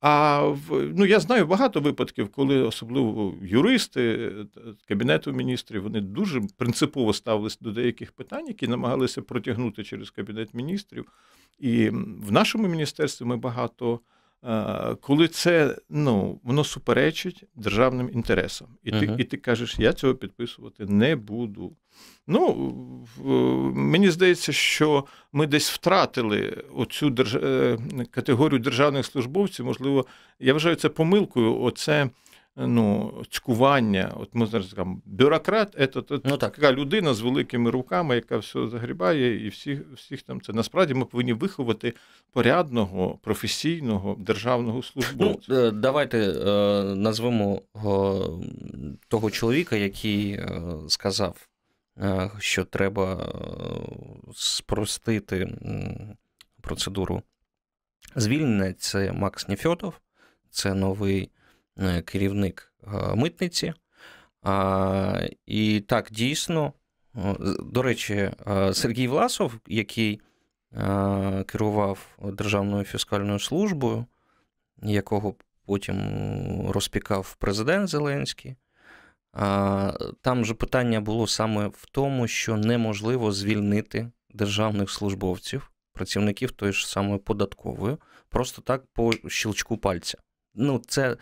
А 0.00 0.42
в 0.42 0.92
ну 0.96 1.04
я 1.04 1.20
знаю 1.20 1.46
багато 1.46 1.80
випадків, 1.80 2.28
коли 2.28 2.62
особливо 2.62 3.34
юристи 3.42 4.32
кабінету 4.88 5.32
міністрів 5.32 5.82
вони 5.82 6.00
дуже 6.00 6.42
принципово 6.56 7.12
ставилися 7.12 7.58
до 7.60 7.72
деяких 7.72 8.12
питань, 8.12 8.46
які 8.46 8.68
намагалися 8.68 9.22
протягнути 9.22 9.84
через 9.84 10.10
кабінет 10.10 10.54
міністрів. 10.54 11.12
І 11.58 11.90
в 12.22 12.32
нашому 12.32 12.68
міністерстві 12.68 13.24
ми 13.24 13.36
багато 13.36 14.00
коли 15.00 15.28
це 15.28 15.76
ну, 15.90 16.40
воно 16.42 16.64
суперечить 16.64 17.44
державним 17.54 18.10
інтересам. 18.12 18.68
І 18.82 18.90
ти, 18.90 18.96
uh-huh. 18.96 19.20
і 19.20 19.24
ти 19.24 19.36
кажеш, 19.36 19.78
я 19.78 19.92
цього 19.92 20.14
підписувати 20.14 20.86
не 20.86 21.16
буду. 21.16 21.76
Ну, 22.26 22.54
Мені 23.74 24.10
здається, 24.10 24.52
що 24.52 25.04
ми 25.32 25.46
десь 25.46 25.70
втратили 25.70 26.64
оцю 26.74 27.10
держ... 27.10 27.34
Е, 27.34 27.78
категорію 28.10 28.58
державних 28.58 29.06
службовців. 29.06 29.66
Можливо, 29.66 30.06
я 30.38 30.52
вважаю 30.52 30.76
це 30.76 30.88
помилкою. 30.88 31.60
Оце 31.60 32.10
ну, 32.58 33.14
цькування. 33.30 34.12
От 34.16 34.28
ми 34.32 34.46
зараз 34.46 34.72
кажемо, 34.72 35.00
бюрократ 35.04 35.74
це 35.94 36.02
ну, 36.24 36.36
так. 36.36 36.56
така 36.56 36.72
людина 36.72 37.14
з 37.14 37.20
великими 37.20 37.70
руками, 37.70 38.14
яка 38.14 38.38
все 38.38 38.66
загрібає, 38.66 39.46
і 39.46 39.48
всіх 39.48 39.80
всіх 39.94 40.22
там 40.22 40.40
це. 40.40 40.52
Насправді 40.52 40.94
ми 40.94 41.04
повинні 41.04 41.32
виховати 41.32 41.94
порядного, 42.32 43.18
професійного 43.22 44.16
державного 44.18 44.82
службовця. 44.82 45.46
Ну, 45.48 45.56
е, 45.56 45.70
Давайте 45.70 46.18
е, 46.18 46.84
назвемо 46.94 47.62
того 49.08 49.30
чоловіка, 49.30 49.76
який 49.76 50.32
е, 50.32 50.62
сказав, 50.88 51.48
що 52.38 52.64
треба 52.64 53.34
спростити 54.34 55.58
процедуру 56.60 57.22
звільнення. 58.16 58.72
Це 58.72 59.12
Макс 59.12 59.48
Нефьотов, 59.48 59.94
це 60.50 60.74
новий 60.74 61.22
Е, 61.22 61.37
керівник 62.04 62.72
е, 62.82 63.14
митниці. 63.14 63.74
І 65.46 65.80
так, 65.80 66.08
дійсно, 66.10 66.72
до 67.60 67.82
речі, 67.82 68.30
Сергій 68.72 69.08
Власов, 69.08 69.54
який 69.66 70.20
керував 71.46 72.18
Державною 72.22 72.84
фіскальною 72.84 73.38
службою, 73.38 74.06
якого 74.82 75.34
потім 75.66 76.00
розпікав 76.70 77.36
президент 77.38 77.88
Зеленський. 77.88 78.56
Там 80.20 80.44
же 80.44 80.54
питання 80.54 81.00
було 81.00 81.26
саме 81.26 81.66
в 81.66 81.86
тому, 81.92 82.28
що 82.28 82.56
неможливо 82.56 83.32
звільнити 83.32 84.10
державних 84.34 84.90
службовців, 84.90 85.70
працівників 85.92 86.50
тої 86.50 86.72
ж 86.72 86.88
самої 86.88 87.18
податкової, 87.18 87.96
просто 88.28 88.62
так 88.62 88.86
по 88.92 89.12
щелчку 89.28 89.76
пальця. 89.76 90.18
Ну, 90.54 90.82
це 90.86 91.16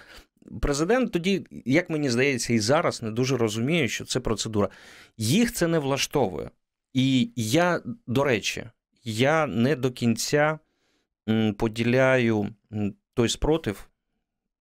Президент 0.61 1.13
тоді, 1.13 1.47
як 1.65 1.91
мені 1.91 2.11
здається, 2.11 2.53
і 2.53 2.59
зараз 2.59 3.03
не 3.03 3.11
дуже 3.11 3.37
розуміє, 3.37 3.89
що 3.89 4.05
це 4.05 4.21
процедура. 4.21 4.69
Їх 5.17 5.53
це 5.53 5.67
не 5.67 5.79
влаштовує. 5.79 6.51
І 6.93 7.31
я, 7.37 7.81
до 8.07 8.25
речі, 8.25 8.65
я 9.05 9.47
не 9.47 9.77
до 9.77 9.91
кінця 9.91 10.59
поділяю 11.57 12.49
той 13.15 13.29
спротив, 13.29 13.89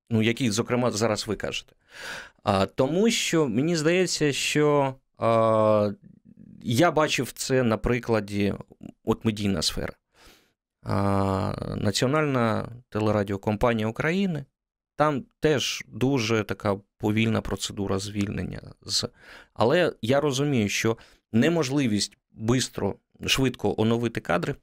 ну, 0.09 0.21
який, 0.21 0.49
зокрема, 0.49 0.91
зараз 0.91 1.27
ви 1.27 1.35
кажете. 1.35 1.75
А, 2.43 2.65
Тому 2.65 3.09
що 3.09 3.47
мені 3.47 3.75
здається, 3.75 4.33
що 4.33 4.95
а, 5.17 5.91
я 6.63 6.91
бачив 6.91 7.31
це 7.31 7.63
на 7.63 7.77
прикладі 7.77 8.53
от 9.03 9.25
медійна 9.25 9.61
сфера. 9.61 9.93
А, 10.83 11.75
Національна 11.77 12.69
телерадіокомпанія 12.89 13.87
України 13.87 14.45
там 14.95 15.23
теж 15.39 15.83
дуже 15.87 16.43
така 16.43 16.79
повільна 16.97 17.41
процедура 17.41 17.99
звільнення. 17.99 18.61
Але 19.53 19.93
я 20.01 20.21
розумію, 20.21 20.69
що 20.69 20.97
неможливість 21.31 22.17
бистро, 22.31 22.95
швидко 23.25 23.75
оновити 23.77 24.21
кадри 24.21 24.55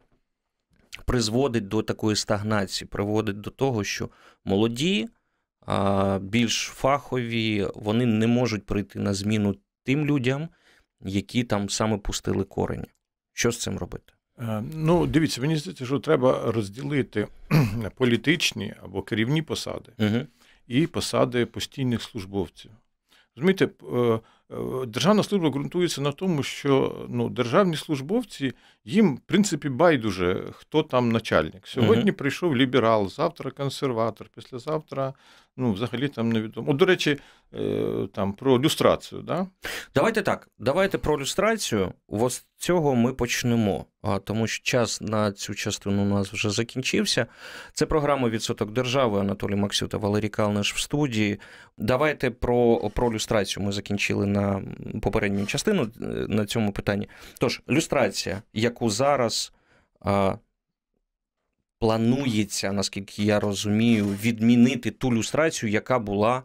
призводить 1.05 1.68
до 1.68 1.83
такої 1.83 2.16
стагнації, 2.16 2.88
приводить 2.88 3.40
до 3.40 3.51
того, 3.51 3.85
що 3.85 4.11
молоді, 4.45 5.09
більш 6.21 6.62
фахові, 6.75 7.68
вони 7.75 8.07
не 8.07 8.27
можуть 8.27 8.66
прийти 8.66 8.99
на 8.99 9.14
зміну 9.14 9.57
тим 9.85 10.07
людям, 10.07 10.49
які 11.01 11.45
там 11.45 11.68
саме 11.68 11.99
пустили 11.99 12.45
корені. 12.45 12.87
Що 13.33 13.51
з 13.51 13.59
цим 13.59 13.79
робити? 13.79 14.12
Е, 14.38 14.62
ну, 14.75 15.07
дивіться, 15.07 15.40
мені 15.40 15.57
здається, 15.57 15.87
що 15.87 15.99
треба 15.99 16.53
розділити 16.53 17.29
політичні 17.97 18.75
або 18.83 19.03
керівні 19.03 19.42
посади 19.42 19.92
угу. 19.99 20.27
і 20.68 20.87
посади 20.87 21.47
постійних 21.47 22.03
службовців. 22.03 22.71
Розумієте, 23.37 23.68
е, 23.92 23.99
е, 23.99 24.21
державна 24.87 25.23
служба 25.23 25.51
ґрунтується 25.51 26.01
на 26.01 26.12
тому, 26.12 26.42
що 26.42 27.07
ну, 27.09 27.29
державні 27.29 27.77
службовці 27.77 28.53
їм, 28.85 29.16
в 29.16 29.21
принципі, 29.21 29.68
байдуже, 29.68 30.45
хто 30.53 30.83
там 30.83 31.12
начальник. 31.12 31.66
Сьогодні 31.66 32.11
угу. 32.11 32.18
прийшов 32.18 32.57
ліберал, 32.57 33.09
завтра 33.09 33.51
консерватор, 33.51 34.29
післязавтра 34.35 35.14
ну, 35.57 35.73
взагалі 35.73 36.09
там 36.09 36.33
невідомо. 36.33 36.73
До 36.73 36.85
речі, 36.85 37.19
е, 37.55 38.09
там 38.15 38.33
про 38.33 38.61
люстрацію. 38.61 39.23
Да? 39.23 39.47
Давайте 39.95 40.23
так. 40.23 40.49
Давайте 40.59 40.99
про 40.99 41.21
люстрацію. 41.21 41.93
Ось 42.09 42.47
цього 42.57 42.95
ми 42.95 43.12
почнемо, 43.12 43.87
тому 44.25 44.47
що 44.47 44.65
час 44.65 45.01
на 45.01 45.33
цю 45.33 45.55
частину 45.55 46.03
у 46.03 46.07
нас 46.07 46.33
вже 46.33 46.51
закінчився. 46.51 47.27
Це 47.73 47.87
програма 47.87 48.29
Відсоток 48.29 48.73
держави 48.73 49.21
Анатолій 49.21 49.57
Максю 49.57 49.88
та 49.88 49.99
Валерій 49.99 50.29
Калниш 50.29 50.75
в 50.75 50.79
студії. 50.79 51.41
Давайте 51.79 52.31
про 52.31 52.91
про 52.95 53.12
люстрацію. 53.12 53.67
Ми 53.67 53.73
закінчили 53.73 54.27
на 54.27 54.62
попередню 55.03 55.47
частину 55.47 55.83
е, 55.83 56.07
на 56.29 56.47
цьому 56.47 56.73
питанні. 56.73 57.09
Тож, 57.41 57.62
люстрація, 57.69 58.43
яку 58.53 58.91
зараз 58.91 59.53
планується, 61.83 62.73
наскільки 62.73 63.25
я 63.25 63.40
розумію, 63.40 64.07
відмінити 64.07 64.90
ту 64.90 65.12
люстрацію, 65.12 65.71
яка 65.73 65.99
була 65.99 66.42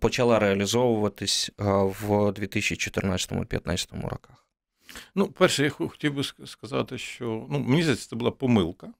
почала 0.00 0.38
реалізовуватись 0.38 1.50
в 1.58 2.10
2014-2015 2.10 4.08
роках. 4.08 4.46
Ну, 5.14 5.26
перше, 5.26 5.64
я 5.64 5.70
хотів 5.70 6.14
би 6.14 6.24
сказати, 6.46 6.98
що 6.98 7.46
ну, 7.50 7.58
мені 7.58 7.82
здається, 7.82 8.08
це 8.08 8.16
була 8.16 8.30
помилка. 8.30 8.92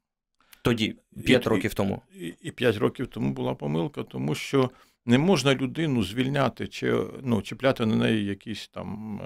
Тоді, 0.63 0.97
5 1.25 1.47
років 1.47 1.75
тому. 1.75 2.03
І 2.41 2.51
5 2.51 2.77
років 2.77 3.07
тому 3.07 3.33
була 3.33 3.55
помилка, 3.55 4.03
тому 4.03 4.35
що 4.35 4.71
не 5.07 5.19
можна 5.19 5.55
людину 5.55 6.05
звільняти 6.05 6.69
чи 6.69 6.97
ну, 7.23 7.43
чіпляти 7.43 7.87
на 7.87 7.97
неї 7.97 8.25
якийсь 8.25 8.69
там 8.69 9.21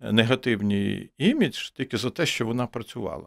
е, 0.00 0.12
негативний 0.12 1.10
імідж 1.18 1.70
тільки 1.70 1.96
за 1.96 2.10
те, 2.10 2.26
що 2.26 2.46
вона 2.46 2.66
працювала. 2.66 3.26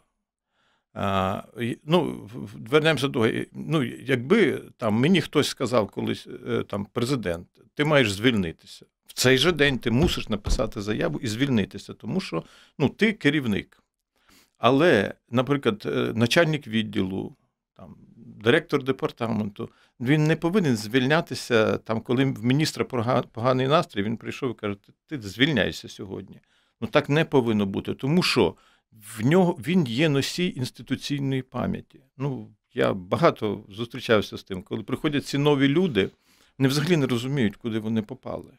Ну, 1.85 2.29
Вернемося 2.69 3.07
до 3.07 3.31
ну, 3.53 3.83
якби 3.83 4.63
там 4.77 4.93
мені 4.93 5.21
хтось 5.21 5.47
сказав 5.47 5.89
колись 5.89 6.27
е, 6.47 6.63
там 6.63 6.87
президент, 6.93 7.47
ти 7.73 7.85
маєш 7.85 8.11
звільнитися. 8.11 8.85
В 9.07 9.13
цей 9.13 9.37
же 9.37 9.51
день 9.51 9.79
ти 9.79 9.91
мусиш 9.91 10.29
написати 10.29 10.81
заяву 10.81 11.19
і 11.19 11.27
звільнитися, 11.27 11.93
тому 11.93 12.21
що 12.21 12.43
ну, 12.79 12.89
ти 12.89 13.13
керівник. 13.13 13.83
Але, 14.57 15.13
наприклад, 15.29 15.83
е, 15.85 15.89
начальник 16.15 16.67
відділу, 16.67 17.35
там, 17.77 17.95
директор 18.15 18.83
департаменту, 18.83 19.69
він 19.99 20.23
не 20.23 20.35
повинен 20.35 20.77
звільнятися, 20.77 21.77
там, 21.77 22.01
коли 22.01 22.25
в 22.25 22.45
міністра 22.45 22.85
поганий 23.31 23.67
настрій, 23.67 24.03
він 24.03 24.17
прийшов 24.17 24.51
і 24.51 24.53
каже, 24.53 24.75
ти 25.07 25.21
звільняйся 25.21 25.89
сьогодні. 25.89 26.39
Ну 26.81 26.87
так 26.87 27.09
не 27.09 27.25
повинно 27.25 27.65
бути. 27.65 27.93
Тому 27.93 28.23
що 28.23 28.55
в 28.91 29.25
нього 29.25 29.57
він 29.67 29.87
є 29.87 30.09
носій 30.09 30.53
інституційної 30.57 31.41
пам'яті. 31.41 31.99
Ну, 32.17 32.55
я 32.73 32.93
багато 32.93 33.63
зустрічався 33.69 34.37
з 34.37 34.43
тим, 34.43 34.63
коли 34.63 34.83
приходять 34.83 35.25
ці 35.25 35.37
нові 35.37 35.67
люди, 35.67 36.09
вони 36.57 36.69
взагалі 36.69 36.97
не 36.97 37.07
розуміють, 37.07 37.55
куди 37.55 37.79
вони 37.79 38.01
попали. 38.01 38.51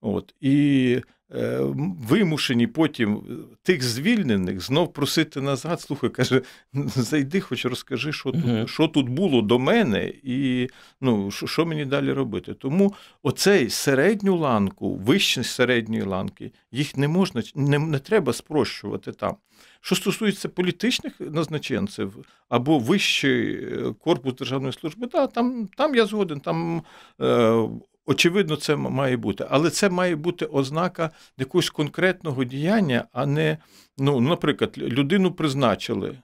От. 0.00 0.34
І 0.40 1.00
вимушені 1.28 2.66
потім 2.66 3.22
тих 3.62 3.82
звільнених 3.82 4.60
знов 4.60 4.92
просити 4.92 5.40
назад. 5.40 5.80
Слухай, 5.80 6.10
каже, 6.10 6.42
зайди, 6.96 7.40
хоч 7.40 7.64
розкажи, 7.64 8.12
що 8.12 8.30
тут 8.32 8.46
Мгм. 8.46 8.68
що 8.68 8.88
тут 8.88 9.08
було 9.08 9.42
до 9.42 9.58
мене, 9.58 10.12
і 10.22 10.68
ну, 11.00 11.30
що, 11.30 11.66
мені 11.66 11.84
далі 11.84 12.12
робити. 12.12 12.54
Тому 12.54 12.94
оцей 13.22 13.70
середню 13.70 14.36
ланку, 14.36 14.94
вище 14.94 15.44
середньої 15.44 16.02
ланки, 16.02 16.52
їх 16.72 16.96
не 16.96 17.08
можна, 17.08 17.42
не, 17.54 17.78
не 17.78 17.98
треба 17.98 18.32
спрощувати 18.32 19.12
там. 19.12 19.36
Що 19.80 19.94
стосується 19.94 20.48
політичних 20.48 21.20
назначенців 21.20 22.16
або 22.48 22.78
вищий 22.78 23.54
е, 23.54 23.94
корпус 24.00 24.34
державної 24.34 24.72
служби, 24.72 25.06
да, 25.12 25.26
там, 25.26 25.68
там 25.76 25.94
я 25.94 26.06
згоден, 26.06 26.40
там 26.40 26.82
е, 27.20 27.68
очевидно 28.06 28.56
це 28.56 28.76
має 28.76 29.16
бути. 29.16 29.46
Але 29.50 29.70
це 29.70 29.90
має 29.90 30.16
бути 30.16 30.44
ознака 30.44 31.10
якогось 31.38 31.70
конкретного 31.70 32.44
діяння, 32.44 33.04
а 33.12 33.26
не, 33.26 33.58
ну, 33.98 34.20
наприклад, 34.20 34.78
людину 34.78 35.32
призначили. 35.32 36.16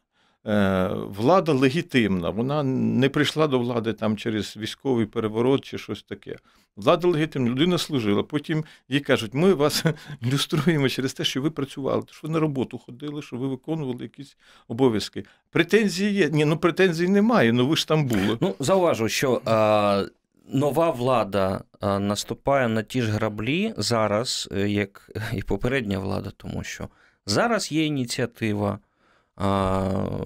Е, 0.46 0.88
Влада 0.94 1.52
легітимна, 1.52 2.30
вона 2.30 2.62
не 2.62 3.08
прийшла 3.08 3.46
до 3.46 3.58
влади 3.58 3.92
там 3.92 4.16
через 4.16 4.56
військовий 4.56 5.06
переворот 5.06 5.64
чи 5.64 5.78
щось 5.78 6.02
таке. 6.02 6.36
Влада 6.76 7.08
легітимна, 7.08 7.50
людина 7.50 7.78
служила. 7.78 8.22
Потім 8.22 8.64
їй 8.88 9.00
кажуть, 9.00 9.34
ми 9.34 9.54
вас 9.54 9.84
люструємо 10.32 10.88
через 10.88 11.14
те, 11.14 11.24
що 11.24 11.42
ви 11.42 11.50
працювали, 11.50 12.02
що 12.10 12.26
ви 12.26 12.32
на 12.32 12.40
роботу 12.40 12.78
ходили, 12.78 13.22
що 13.22 13.36
ви 13.36 13.48
виконували 13.48 14.02
якісь 14.02 14.36
обов'язки. 14.68 15.24
Претензії 15.50 16.12
є. 16.12 16.30
Ні, 16.30 16.44
ну 16.44 16.56
претензій 16.56 17.08
немає, 17.08 17.52
ну 17.52 17.66
ви 17.66 17.76
ж 17.76 17.88
там 17.88 18.06
були. 18.06 18.38
Ну, 18.40 18.54
зауважу, 18.58 19.08
що 19.08 19.42
а, 19.44 20.04
нова 20.52 20.90
влада 20.90 21.60
наступає 21.82 22.68
на 22.68 22.82
ті 22.82 23.02
ж 23.02 23.10
граблі 23.10 23.74
зараз, 23.76 24.48
е, 24.52 24.68
як 24.68 25.10
і 25.32 25.42
попередня 25.42 25.98
влада, 25.98 26.30
тому 26.36 26.64
що 26.64 26.88
зараз 27.26 27.72
є 27.72 27.84
ініціатива 27.86 28.78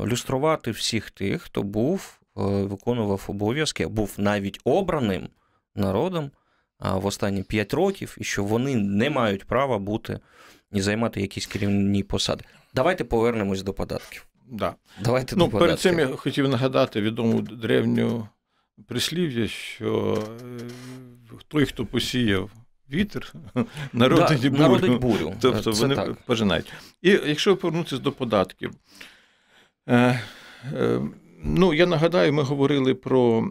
люструвати 0.06 0.70
всіх 0.70 1.10
тих, 1.10 1.42
хто 1.42 1.62
був, 1.62 2.20
е, 2.36 2.40
виконував 2.42 3.24
обов'язки, 3.28 3.86
був 3.86 4.14
навіть 4.18 4.60
обраним 4.64 5.28
народом 5.74 6.30
в 6.80 7.06
останні 7.06 7.42
5 7.42 7.74
років, 7.74 8.16
і 8.20 8.24
що 8.24 8.44
вони 8.44 8.76
не 8.76 9.10
мають 9.10 9.44
права 9.44 9.78
бути 9.78 10.20
і 10.72 10.80
займати 10.80 11.20
якісь 11.20 11.46
керівні 11.46 12.02
посади. 12.02 12.44
Давайте 12.74 13.04
повернемось 13.04 13.62
до 13.62 13.72
податків. 13.72 14.26
Да. 14.50 14.74
Давайте 15.00 15.36
Ну, 15.36 15.44
до 15.44 15.50
перед 15.50 15.62
податків. 15.62 15.90
цим 15.90 15.98
я 15.98 16.16
хотів 16.16 16.48
нагадати 16.48 17.00
відому 17.00 17.40
древню 17.40 18.28
прислів'я, 18.86 19.48
що 19.48 20.22
е, 20.60 21.34
той, 21.48 21.66
хто 21.66 21.86
посіяв 21.86 22.50
вітер, 22.92 23.32
народить 23.92 24.40
Да, 24.40 24.50
бурю. 24.50 24.62
народить 24.62 25.00
бурю. 25.00 25.34
Тобто 25.40 25.72
Це 25.72 25.80
вони 25.82 25.94
так. 25.94 26.22
пожинають. 26.26 26.72
І 27.02 27.10
якщо 27.10 27.56
повернутися 27.56 27.98
до 27.98 28.12
податків, 28.12 28.70
е, 29.88 30.20
е, 30.72 31.00
ну, 31.44 31.74
я 31.74 31.86
нагадаю, 31.86 32.32
ми 32.32 32.42
говорили 32.42 32.94
про 32.94 33.50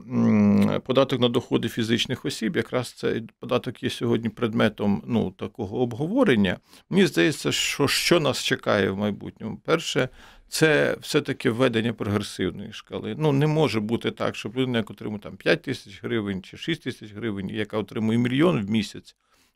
податок 0.86 1.20
на 1.20 1.30
доходи 1.30 1.70
фізичних 1.70 2.26
осіб. 2.26 2.56
Якраз 2.56 2.92
цей 2.92 3.24
податок 3.40 3.84
є 3.84 3.90
сьогодні 3.90 4.30
предметом 4.30 5.04
ну, 5.06 5.32
такого 5.32 5.82
обговорення. 5.82 6.58
Мені 6.90 7.06
здається, 7.06 7.52
що 7.52 7.88
що 7.88 8.20
нас 8.20 8.44
чекає 8.44 8.90
в 8.90 8.98
майбутньому? 8.98 9.58
Перше, 9.66 10.10
це 10.48 10.98
все-таки 11.02 11.50
введення 11.50 11.94
прогресивної 11.94 12.74
шкали. 12.74 13.16
Ну, 13.18 13.32
не 13.32 13.48
може 13.48 13.80
бути 13.80 14.12
так, 14.12 14.36
щоб 14.36 14.58
людина, 14.58 14.78
яка 14.78 14.94
отримує 14.94 15.20
там 15.20 15.38
5 15.38 15.62
тисяч 15.62 16.04
гривень 16.04 16.42
чи 16.42 16.58
6 16.58 16.84
тисяч 16.84 17.14
гривень, 17.14 17.50
яка 17.50 17.78
отримує 17.78 18.18
мільйон 18.18 18.66
в 18.66 18.70
місяць, 18.70 19.16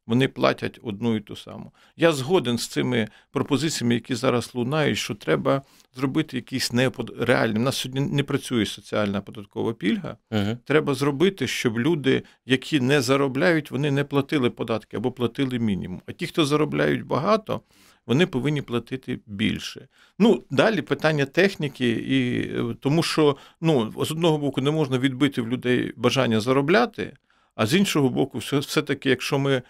вони 0.10 0.28
платять 0.28 0.80
одну 0.84 1.16
і 1.16 1.20
ту 1.20 1.36
саму. 1.36 1.72
Я 1.98 2.12
згоден 2.12 2.58
з 2.58 2.68
цими 2.68 3.08
пропозиціями, 3.32 3.94
які 3.94 4.16
зараз 4.16 4.56
лунають, 4.56 4.98
що 4.98 5.16
треба 5.16 5.62
зробити 5.96 6.38
якийсь 6.38 6.74
непод... 6.74 7.16
реальний. 7.20 7.62
У 7.62 7.66
нас 7.66 7.78
сьогодні 7.78 8.02
не 8.16 8.24
працює 8.24 8.66
соціальна 8.66 9.22
податкова 9.22 9.74
пільга. 9.74 10.18
Мгм. 10.32 10.58
Треба 10.66 10.94
зробити, 10.94 11.48
щоб 11.48 11.80
люди, 11.80 12.24
які 12.46 12.80
не 12.80 13.02
заробляють, 13.02 13.72
вони 13.72 13.92
не 13.92 14.04
платили 14.04 14.50
податки 14.50 14.98
або 14.98 15.12
платили 15.12 15.60
мінімум. 15.60 16.02
А 16.06 16.12
ті, 16.12 16.28
хто 16.28 16.46
заробляють 16.46 17.04
багато, 17.04 17.62
вони 18.10 18.26
повинні 18.28 18.62
платити 18.62 19.20
більше. 19.26 19.88
Ну, 20.20 20.44
далі 20.50 20.82
питання 20.82 21.26
техніки, 21.26 21.90
і 21.90 22.42
е, 22.42 22.76
тому 22.80 23.04
що 23.04 23.38
ну, 23.62 23.94
з 24.06 24.12
одного 24.12 24.38
боку 24.38 24.62
не 24.62 24.72
можна 24.72 24.98
відбити 24.98 25.42
в 25.42 25.48
людей 25.48 25.94
бажання 25.96 26.40
заробляти. 26.40 27.14
А 27.56 27.66
з 27.66 27.76
іншого 27.76 28.10
боку, 28.10 28.38
все- 28.38 28.60
все-таки, 28.60 29.10
якщо 29.10 29.40
ми, 29.40 29.54
е, 29.54 29.62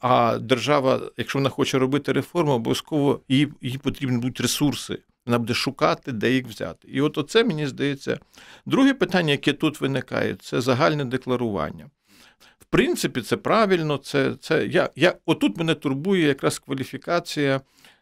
а 0.00 0.38
держава, 0.38 1.00
якщо 1.16 1.38
вона 1.38 1.50
хоче 1.50 1.78
робити 1.78 2.12
реформу, 2.12 2.52
обов'язково 2.52 3.20
їй, 3.28 3.48
їй 3.62 3.78
потрібні 3.78 4.16
будуть 4.18 4.40
ресурси. 4.40 4.98
Вона 5.26 5.38
буде 5.38 5.54
шукати, 5.54 6.12
де 6.12 6.32
їх 6.32 6.46
взяти. 6.46 6.88
І 6.88 7.00
от 7.00 7.18
оце, 7.18 7.44
мені 7.44 7.66
здається, 7.66 8.18
друге 8.66 8.94
питання, 8.94 9.30
яке 9.30 9.52
тут 9.52 9.80
виникає, 9.80 10.34
це 10.34 10.60
загальне 10.60 11.04
декларування. 11.04 11.86
В 12.58 12.64
принципі, 12.70 13.22
це 13.22 13.36
правильно. 13.36 13.96
Це, 13.96 14.34
це, 14.40 14.66
я, 14.66 14.90
я, 14.96 15.14
отут 15.26 15.56
мене 15.56 15.74
турбує 15.74 16.26
якраз 16.26 16.58
кваліфікація, 16.58 17.60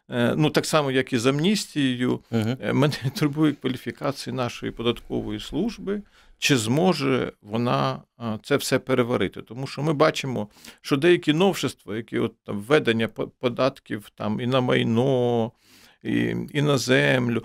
ну 0.09 0.49
так 0.49 0.65
само, 0.65 0.91
як 0.91 1.13
і 1.13 1.17
з 1.17 1.25
амністією. 1.25 2.19
Е, 2.31 2.73
Мене 2.73 2.93
турбує 3.19 3.53
кваліфікація 3.53 4.35
нашої 4.35 4.71
податкової 4.71 5.39
служби, 5.39 6.01
чи 6.37 6.57
зможе 6.57 7.31
вона 7.41 8.01
це 8.43 8.57
все 8.57 8.79
переварити. 8.79 9.41
Тому 9.41 9.67
що 9.67 9.81
ми 9.83 9.93
бачимо, 9.93 10.47
що 10.81 10.97
деякі 10.97 11.33
новшества, 11.33 11.95
які 11.97 12.19
от 12.19 12.33
там 12.43 12.59
введення 12.59 13.07
по- 13.07 13.27
податків 13.27 14.09
там 14.15 14.39
і 14.41 14.47
на 14.47 14.61
майно. 14.61 15.51
І, 16.03 16.35
і 16.53 16.61
на 16.61 16.77
землю. 16.77 17.43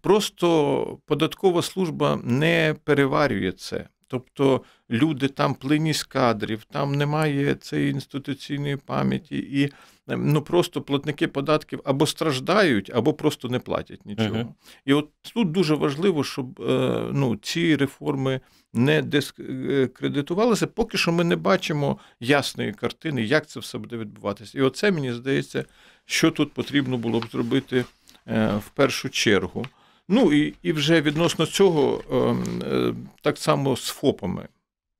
Просто 0.00 0.98
податкова 1.06 1.62
служба 1.62 2.20
не 2.24 2.74
переварює 2.84 3.52
це. 3.52 3.88
Тобто 4.08 4.62
люди 4.90 5.28
там 5.28 5.54
плинність 5.54 6.04
кадрів, 6.04 6.64
там 6.64 6.94
немає 6.94 7.54
цієї 7.54 7.90
інституційної 7.90 8.76
пам'яті, 8.76 9.36
і 9.36 9.72
ем, 10.08 10.32
ну 10.32 10.42
просто 10.42 10.82
платники 10.82 11.28
податків 11.28 11.80
або 11.84 12.06
страждають, 12.06 12.90
або 12.94 13.14
просто 13.14 13.48
не 13.48 13.58
платять 13.58 14.06
нічого. 14.06 14.34
Мгм. 14.34 14.54
І 14.84 14.92
от 14.92 15.08
тут 15.34 15.50
дуже 15.50 15.74
важливо, 15.74 16.24
щоб 16.24 16.60
е, 16.60 17.00
ну, 17.12 17.36
ці 17.36 17.76
реформи 17.76 18.40
не 18.72 19.02
дискредитувалися, 19.02 20.66
поки 20.66 20.98
що 20.98 21.12
ми 21.12 21.24
не 21.24 21.36
бачимо 21.36 21.98
ясної 22.20 22.72
картини, 22.72 23.22
як 23.22 23.46
це 23.46 23.60
все 23.60 23.78
буде 23.78 23.96
відбуватися. 23.96 24.58
І 24.58 24.62
оце 24.62 24.90
мені 24.90 25.12
здається, 25.12 25.64
що 26.04 26.30
тут 26.30 26.52
потрібно 26.52 26.96
було 26.98 27.20
б 27.20 27.26
зробити 27.32 27.84
е, 28.26 28.56
в 28.56 28.68
першу 28.68 29.10
чергу. 29.10 29.66
Ну 30.08 30.32
і, 30.32 30.54
і 30.62 30.72
вже 30.72 31.00
відносно 31.00 31.46
цього, 31.46 32.02
ем, 32.12 32.44
е, 32.62 32.94
так 33.22 33.38
само 33.38 33.76
з 33.76 33.88
ФОПами. 33.88 34.48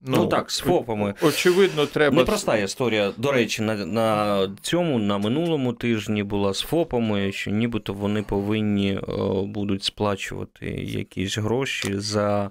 Ну, 0.06 0.26
так, 0.26 0.50
з 0.50 0.58
ФОПами. 0.60 1.14
Очевидно, 1.22 1.86
треба. 1.86 2.16
Непроста 2.16 2.56
історія. 2.56 3.12
До 3.16 3.32
речі, 3.32 3.62
на, 3.62 3.86
на 3.86 4.48
цьому, 4.60 4.98
на 4.98 5.18
минулому 5.18 5.72
тижні 5.72 6.22
була 6.22 6.54
з 6.54 6.60
ФОПами, 6.60 7.32
що 7.32 7.50
нібито 7.50 7.92
вони 7.92 8.22
повинні 8.22 8.92
е, 8.92 9.02
будуть 9.42 9.84
сплачувати 9.84 10.66
якісь 10.70 11.38
гроші 11.38 11.94
за 12.00 12.50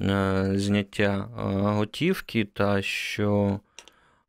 е, 0.00 0.52
зняття 0.54 1.28
готівки, 1.62 2.44
та 2.44 2.82
що 2.82 3.60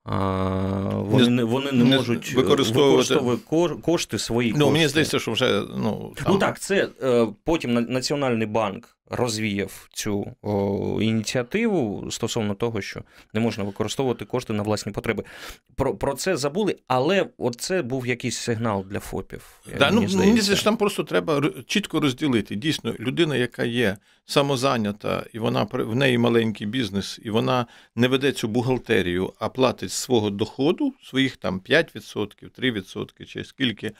вони, 0.08 1.30
Не- 1.30 1.44
вони 1.44 1.72
не, 1.72 1.84
не 1.84 1.96
можуть 1.98 2.34
використовувати- 2.34 3.14
використовувати 3.16 3.42
ко- 3.50 3.82
кошти 3.82 4.20
свої. 4.20 4.52
Ну, 4.52 4.60
кошти. 4.60 4.72
мені 4.74 4.88
здається, 4.88 5.20
що 5.20 5.32
вже 5.32 5.64
ну, 5.78 6.14
там, 6.16 6.26
Ну 6.34 6.38
так, 6.40 6.60
це 6.60 6.90
е, 7.04 7.28
потім 7.44 7.74
На- 7.74 7.82
Національний 7.82 8.48
банк 8.48 8.97
розвіяв 9.10 9.88
цю 9.94 10.36
о, 10.42 11.00
ініціативу 11.02 12.08
стосовно 12.12 12.56
того, 12.56 12.82
що 12.82 13.02
не 13.34 13.40
можна 13.40 13.64
використовувати 13.64 14.26
кошти 14.26 14.54
на 14.54 14.64
власні 14.64 14.92
потреби. 14.92 15.24
Про, 15.76 15.96
про 15.96 16.14
це 16.14 16.38
забули, 16.38 16.76
але 16.88 17.26
це 17.60 17.82
був 17.82 18.08
якийсь 18.08 18.38
сигнал 18.38 18.86
для 18.90 19.00
ФОПів. 19.00 19.62
е, 19.74 19.78
Да, 19.80 19.92
ну, 19.92 20.02
мені 20.02 20.08
здається. 20.42 20.64
там 20.64 20.78
просто 20.78 21.04
треба 21.04 21.44
чітко 21.66 22.00
розділити. 22.00 22.56
Дійсно, 22.56 22.94
людина, 23.00 23.36
яка 23.36 23.64
є 23.64 23.98
самозайнята, 24.26 25.26
і 25.34 25.40
вона 25.40 25.64
в 25.72 25.96
неї 25.96 26.18
маленький 26.18 26.68
бізнес, 26.68 27.20
і 27.24 27.30
вона 27.30 27.66
не 27.96 28.08
веде 28.08 28.32
цю 28.32 28.48
бухгалтерію, 28.48 29.34
а 29.40 29.50
платить 29.50 29.92
свого 29.92 30.30
доходу, 30.30 30.94
своїх 31.04 31.38
там 31.38 31.60
5%, 31.70 32.50
3% 32.60 33.26
чи 33.26 33.44
скільки. 33.44 33.92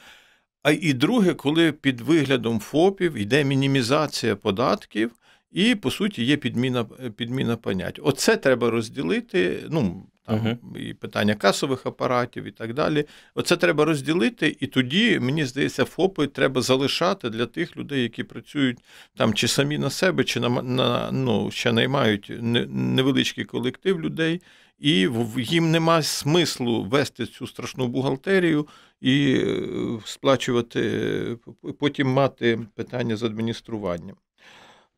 А 0.68 0.72
і 0.72 0.94
друге, 0.94 1.34
коли 1.34 1.72
під 1.72 2.02
виглядом 2.02 2.60
ФОПів 2.60 3.14
йде 3.18 3.44
мінімізація 3.44 4.36
податків, 4.36 5.12
і, 5.52 5.76
по 5.76 5.92
суті, 5.92 6.24
є 6.24 6.38
підміна, 6.38 6.84
підміна 7.16 7.58
понять. 7.58 8.00
Оце 8.04 8.38
треба 8.38 8.70
розділити. 8.70 9.64
Ну, 9.70 10.04
там 10.26 10.40
uh-huh. 10.40 10.78
і 10.78 10.94
питання 10.94 11.36
касових 11.36 11.86
апаратів 11.86 12.44
і 12.44 12.52
так 12.52 12.74
далі. 12.74 13.06
Оце 13.36 13.58
треба 13.58 13.86
розділити, 13.86 14.58
і 14.60 14.68
тоді, 14.68 15.20
мені 15.20 15.46
здається, 15.46 15.86
ФОПи 15.86 16.28
треба 16.28 16.62
залишати 16.62 17.30
для 17.30 17.46
тих 17.46 17.78
людей, 17.78 18.04
які 18.04 18.24
працюють 18.24 18.78
там 19.16 19.34
чи 19.34 19.48
самі 19.48 19.78
на 19.78 19.90
себе, 19.90 20.24
чи 20.24 20.40
на, 20.40 20.50
на 20.50 21.12
ну, 21.12 21.52
ще 21.52 21.72
наймають 21.72 22.32
невеличкий 22.70 23.46
колектив 23.46 24.02
людей. 24.02 24.42
І 24.80 25.10
їм 25.38 25.72
нема 25.72 26.02
смислу 26.02 26.84
вести 26.84 27.26
цю 27.26 27.48
страшну 27.48 27.88
бухгалтерію 27.88 28.68
і 29.02 29.36
е, 29.40 29.68
сплачувати, 30.06 31.38
потім 31.80 32.08
мати 32.08 32.60
питання 32.76 33.16
з 33.18 33.24
адмініструванням. 33.24 34.16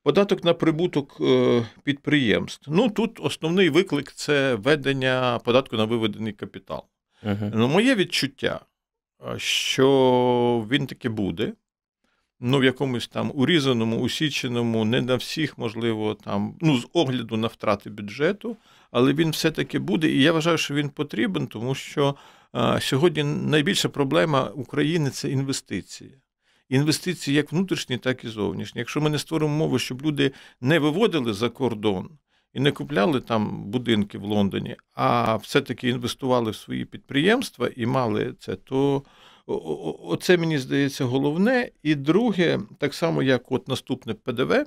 Податок 0.03 0.43
на 0.43 0.53
прибуток 0.53 1.17
е, 1.21 1.65
підприємств. 1.83 2.71
Ну 2.71 2.89
тут 2.89 3.19
основний 3.19 3.69
виклик 3.69 4.11
це 4.11 4.55
введення 4.55 5.39
податку 5.45 5.77
на 5.77 5.85
виведений 5.85 6.33
капітал. 6.33 6.83
Uh-huh. 7.23 7.51
Ну, 7.55 7.67
Моє 7.67 7.95
відчуття, 7.95 8.59
що 9.37 10.67
він 10.71 10.87
таки 10.87 11.09
буде. 11.09 11.53
Ну, 12.39 12.59
в 12.59 12.63
якомусь 12.63 13.07
там 13.07 13.31
урізаному, 13.35 13.99
усіченому, 13.99 14.85
не 14.85 15.01
на 15.01 15.15
всіх, 15.15 15.57
можливо, 15.57 16.15
там, 16.15 16.55
ну, 16.61 16.77
з 16.77 16.87
огляду 16.93 17.37
на 17.37 17.47
втрати 17.47 17.89
бюджету, 17.89 18.57
але 18.91 19.13
він 19.13 19.29
все-таки 19.29 19.79
буде. 19.79 20.09
І 20.09 20.21
я 20.21 20.31
вважаю, 20.31 20.57
що 20.57 20.73
він 20.73 20.89
потрібен, 20.89 21.47
тому 21.47 21.75
що 21.75 22.15
сьогодні 22.79 23.23
найбільша 23.23 23.89
проблема 23.89 24.43
України 24.43 25.09
це 25.09 25.29
інвестиції 25.29 26.17
інвестиції 26.69 27.37
як 27.37 27.51
внутрішні, 27.51 27.97
так 27.97 28.23
і 28.23 28.27
зовнішні. 28.27 28.79
Якщо 28.79 29.01
ми 29.01 29.09
не 29.09 29.19
створимо 29.19 29.55
мову, 29.55 29.79
щоб 29.79 30.01
люди 30.01 30.31
не 30.61 30.79
виводили 30.79 31.33
за 31.33 31.49
кордон 31.49 32.09
і 32.53 32.59
не 32.59 32.71
купляли 32.71 33.21
там 33.21 33.63
будинки 33.63 34.17
в 34.17 34.23
Лондоні, 34.23 34.75
а 34.95 35.35
все-таки 35.35 35.89
інвестували 35.89 36.51
в 36.51 36.55
свої 36.55 36.85
підприємства 36.85 37.69
і 37.75 37.85
мали 37.85 38.33
це, 38.39 38.55
то 38.55 39.03
оце 40.03 40.37
мені 40.37 40.57
здається 40.57 41.05
головне. 41.05 41.71
І 41.83 41.95
друге, 41.95 42.59
так 42.79 42.93
само, 42.93 43.23
як 43.23 43.51
от 43.51 43.67
наступне 43.67 44.13
ПДВ. 44.13 44.65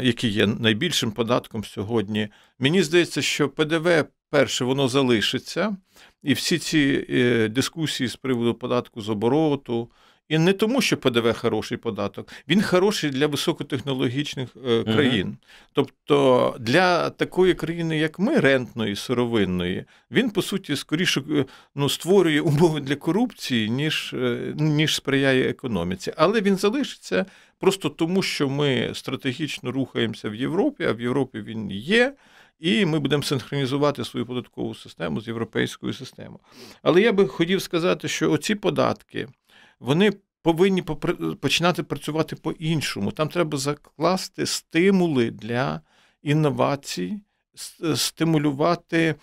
Який 0.00 0.30
є 0.30 0.46
найбільшим 0.46 1.12
податком 1.12 1.64
сьогодні. 1.64 2.28
Мені 2.58 2.82
здається, 2.82 3.22
що 3.22 3.48
ПДВ 3.48 4.04
перше 4.30 4.64
воно 4.64 4.88
залишиться, 4.88 5.76
і 6.22 6.34
всі 6.34 6.58
ці 6.58 7.06
е, 7.10 7.48
дискусії 7.48 8.08
з 8.08 8.16
приводу 8.16 8.54
податку 8.54 9.00
з 9.00 9.08
обороту, 9.08 9.90
і 10.28 10.38
не 10.38 10.52
тому, 10.52 10.80
що 10.80 10.96
ПДВ 10.96 11.32
хороший 11.32 11.78
податок, 11.78 12.32
він 12.48 12.62
хороший 12.62 13.10
для 13.10 13.26
високотехнологічних 13.26 14.48
е, 14.66 14.84
країн. 14.84 15.28
uh 15.28 15.48
Тобто 15.72 16.56
для 16.60 17.10
такої 17.10 17.54
країни, 17.54 17.98
як 17.98 18.18
ми, 18.18 18.40
рентної, 18.40 18.96
сировинної, 18.96 19.84
він, 20.10 20.30
по 20.30 20.42
суті, 20.42 20.76
скоріше 20.76 21.22
е, 21.30 21.44
ну, 21.74 21.88
створює 21.88 22.40
умови 22.40 22.80
для 22.80 22.96
корупції, 22.96 23.70
ніж, 23.70 24.14
е, 24.14 24.54
ніж 24.56 24.94
сприяє 24.94 25.48
економіці. 25.48 26.12
Але 26.16 26.40
він 26.40 26.56
залишиться 26.56 27.26
просто 27.64 27.88
тому, 27.88 28.22
що 28.22 28.48
ми 28.48 28.90
стратегічно 28.94 29.72
рухаємося 29.72 30.28
в 30.28 30.34
Європі, 30.34 30.84
а 30.84 30.92
в 30.92 31.00
Європі 31.00 31.40
він 31.40 31.70
є. 31.70 32.14
І 32.58 32.86
ми 32.86 32.98
будемо 32.98 33.22
синхронізувати 33.22 34.04
свою 34.04 34.26
податкову 34.26 34.74
систему 34.74 35.20
з 35.20 35.28
європейською 35.28 35.92
системою. 35.92 36.38
Але 36.82 37.00
я 37.00 37.12
би 37.12 37.26
хотів 37.26 37.62
сказати, 37.62 38.08
що 38.08 38.32
оці 38.32 38.54
податки 38.54 39.28
вони 39.80 40.12
повинні 40.42 40.82
починати 41.40 41.82
працювати 41.82 42.36
по-іншому. 42.36 43.12
Там 43.12 43.28
треба 43.28 43.58
закласти 43.58 44.46
стимули 44.46 45.30
для 45.30 45.80
інновацій, 46.22 47.20
стимулювати 47.94 49.14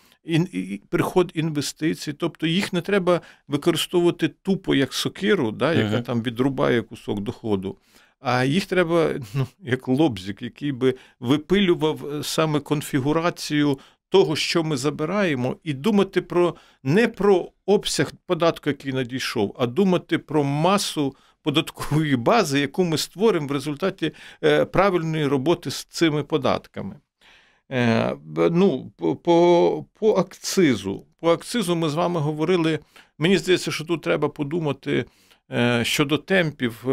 приход 0.89 1.31
інвестицій. 1.33 2.13
Тобто 2.13 2.47
їх 2.47 2.73
не 2.73 2.81
треба 2.81 3.21
використовувати 3.47 4.27
тупо 4.27 4.75
як 4.75 4.93
сокиру, 4.93 5.51
да, 5.51 5.73
яка 5.73 5.95
uh-huh. 5.95 6.03
там 6.03 6.23
відрубає 6.23 6.81
кусок 6.81 7.19
доходу. 7.19 7.77
А 8.21 8.43
їх 8.43 8.65
треба, 8.65 9.13
ну, 9.33 9.47
як 9.59 9.87
лобзик, 9.87 10.41
який 10.41 10.71
би 10.71 10.95
випилював 11.19 12.05
е, 12.05 12.23
саме 12.23 12.59
конфігурацію 12.59 13.79
того, 14.09 14.35
що 14.35 14.63
ми 14.63 14.77
забираємо, 14.77 15.57
і 15.63 15.73
думати 15.73 16.21
про 16.21 16.55
не 16.83 17.07
про 17.07 17.51
обсяг 17.65 18.11
податку, 18.25 18.69
який 18.69 18.93
надійшов, 18.93 19.55
а 19.59 19.65
думати 19.67 20.17
про 20.17 20.43
масу 20.43 21.15
податкової 21.43 22.15
бази, 22.15 22.59
яку 22.59 22.83
ми 22.83 22.97
створимо 22.97 23.47
в 23.47 23.51
результаті 23.51 24.11
е, 24.43 24.65
правильної 24.65 25.27
роботи 25.27 25.71
з 25.71 25.83
цими 25.83 26.23
податками. 26.23 26.95
Е, 27.71 28.15
ну, 28.35 28.91
По 28.97 29.85
по 29.93 30.13
акцизу. 30.13 31.05
По 31.19 31.31
акцизу 31.31 31.75
ми 31.75 31.89
з 31.89 31.93
вами 31.93 32.19
говорили. 32.19 32.79
Мені 33.17 33.37
здається, 33.37 33.71
що 33.71 33.85
тут 33.85 34.01
треба 34.01 34.29
подумати 34.29 35.05
щодо 35.83 36.17
темпів 36.17 36.85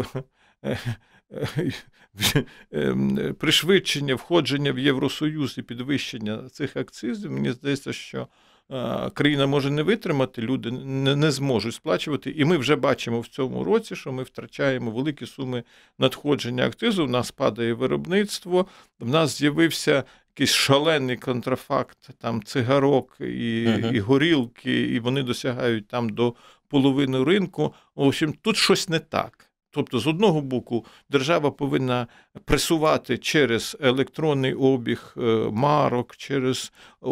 Ем, 0.63 0.77
пришвидшення 3.39 4.15
входження 4.15 4.71
в 4.71 4.79
Євросоюз 4.79 5.57
і 5.57 5.61
підвищення 5.61 6.49
цих 6.49 6.77
акцизів, 6.77 7.31
мені 7.31 7.51
здається, 7.51 7.93
що 7.93 8.27
е, 8.71 9.09
країна 9.09 9.47
може 9.47 9.71
не 9.71 9.83
витримати, 9.83 10.41
люди 10.41 10.71
не, 10.71 11.15
не 11.15 11.31
зможуть 11.31 11.73
сплачувати. 11.73 12.33
І 12.37 12.45
ми 12.45 12.57
вже 12.57 12.75
бачимо 12.75 13.19
в 13.19 13.27
цьому 13.27 13.63
році, 13.63 13.95
що 13.95 14.11
ми 14.11 14.23
втрачаємо 14.23 14.91
великі 14.91 15.25
суми 15.25 15.63
надходження 15.99 16.65
акцизу. 16.65 17.05
У 17.05 17.09
нас 17.09 17.31
падає 17.31 17.73
виробництво, 17.73 18.65
в 18.99 19.09
нас 19.09 19.37
з'явився. 19.37 20.03
Якийсь 20.35 20.53
шалений 20.53 21.17
контрафакт, 21.17 22.09
там 22.17 22.43
цигарок 22.43 23.17
і 23.19 23.23
uh-huh. 23.23 23.93
і 23.93 23.99
горілки, 23.99 24.81
і 24.81 24.99
вони 24.99 25.23
досягають 25.23 25.87
там 25.87 26.09
до 26.09 26.33
половини 26.67 27.23
ринку. 27.23 27.73
В 27.95 28.01
общем, 28.01 28.33
тут 28.41 28.57
щось 28.57 28.89
не 28.89 28.99
так. 28.99 29.48
Тобто, 29.71 29.99
з 29.99 30.07
одного 30.07 30.41
боку, 30.41 30.85
держава 31.09 31.51
повинна 31.51 32.07
пресувати 32.45 33.17
через 33.17 33.77
електронний 33.81 34.53
обіг 34.53 35.15
е, 35.17 35.21
марок, 35.51 36.15
через 36.15 36.71
е, 37.01 37.07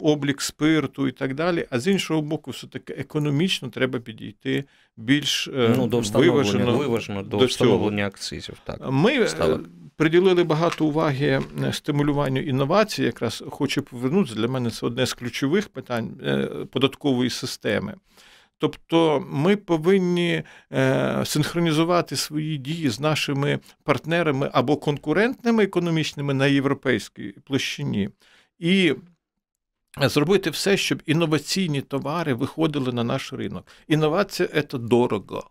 облік 0.00 0.42
спирту 0.42 1.08
і 1.08 1.12
так 1.12 1.34
далі. 1.34 1.66
А 1.70 1.80
з 1.80 1.88
іншого 1.88 2.22
боку, 2.22 2.50
все 2.50 2.66
таки 2.66 2.92
економічно 2.92 3.68
треба 3.68 3.98
підійти 3.98 4.64
більш 4.96 5.48
е, 5.48 5.74
ну, 5.76 5.86
до 5.86 6.00
виважено, 6.00 6.78
виважено 6.78 7.22
до, 7.22 7.36
до 7.36 7.46
встановлення 7.46 8.06
акцизів. 8.06 8.56
Так 8.64 8.78
ми 8.90 9.28
ставок. 9.28 9.60
приділили 9.96 10.44
багато 10.44 10.86
уваги 10.86 11.42
стимулюванню 11.72 12.40
інновацій. 12.40 13.02
Якраз 13.02 13.44
хочу 13.50 13.82
повернутися 13.82 14.34
для 14.34 14.48
мене 14.48 14.70
це 14.70 14.86
одне 14.86 15.06
з 15.06 15.14
ключових 15.14 15.68
питань 15.68 16.10
податкової 16.72 17.30
системи. 17.30 17.94
Тобто 18.60 19.26
ми 19.30 19.56
повинні 19.56 20.42
е, 20.72 21.22
синхронізувати 21.24 22.16
свої 22.16 22.58
дії 22.58 22.88
з 22.88 23.00
нашими 23.00 23.58
партнерами 23.84 24.50
або 24.52 24.76
конкурентними 24.76 25.64
економічними 25.64 26.34
на 26.34 26.46
європейській 26.46 27.34
площині 27.44 28.08
і 28.58 28.94
зробити 30.00 30.50
все, 30.50 30.76
щоб 30.76 31.02
інноваційні 31.06 31.80
товари 31.80 32.34
виходили 32.34 32.92
на 32.92 33.04
наш 33.04 33.32
ринок. 33.32 33.66
Інновація 33.88 34.48
це 34.48 34.78
дорого. 34.78 35.50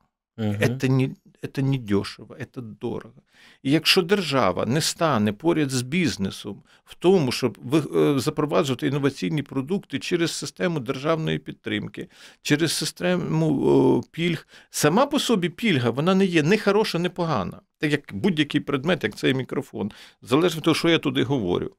Це 0.82 0.90
не 0.90 1.10
це 1.48 1.62
не 1.62 1.78
дешево, 1.78 2.38
це 2.54 2.62
дорого. 2.62 3.22
І 3.64 3.72
якщо 3.72 4.02
держава 4.02 4.66
не 4.66 4.82
стане 4.82 5.34
поряд 5.34 5.70
з 5.70 5.82
бізнесом 5.82 6.64
в 6.86 6.96
тому, 6.96 7.32
щоб 7.32 7.58
е, 7.96 8.20
запроваджувати 8.20 8.88
інноваційні 8.88 9.44
продукти 9.44 10.00
через 10.00 10.32
систему 10.32 10.80
державної 10.80 11.40
підтримки, 11.40 12.08
через 12.42 12.72
систему 12.72 14.04
пільг, 14.12 14.48
сама 14.70 15.06
по 15.06 15.20
собі 15.20 15.50
пільга 15.50 15.90
вона 15.90 16.16
не 16.16 16.26
є 16.26 16.44
не 16.44 16.58
хороша, 16.58 17.00
не 17.00 17.10
погана. 17.10 17.62
Так 17.78 17.92
як 17.92 18.14
будь-який 18.14 18.62
предмет, 18.62 19.04
як 19.04 19.16
цей 19.16 19.34
мікрофон, 19.34 19.92
залежно 20.22 20.58
від 20.58 20.64
того, 20.64 20.76
що 20.76 20.90
я 20.90 20.98
туди 20.98 21.24
говорю. 21.24 21.72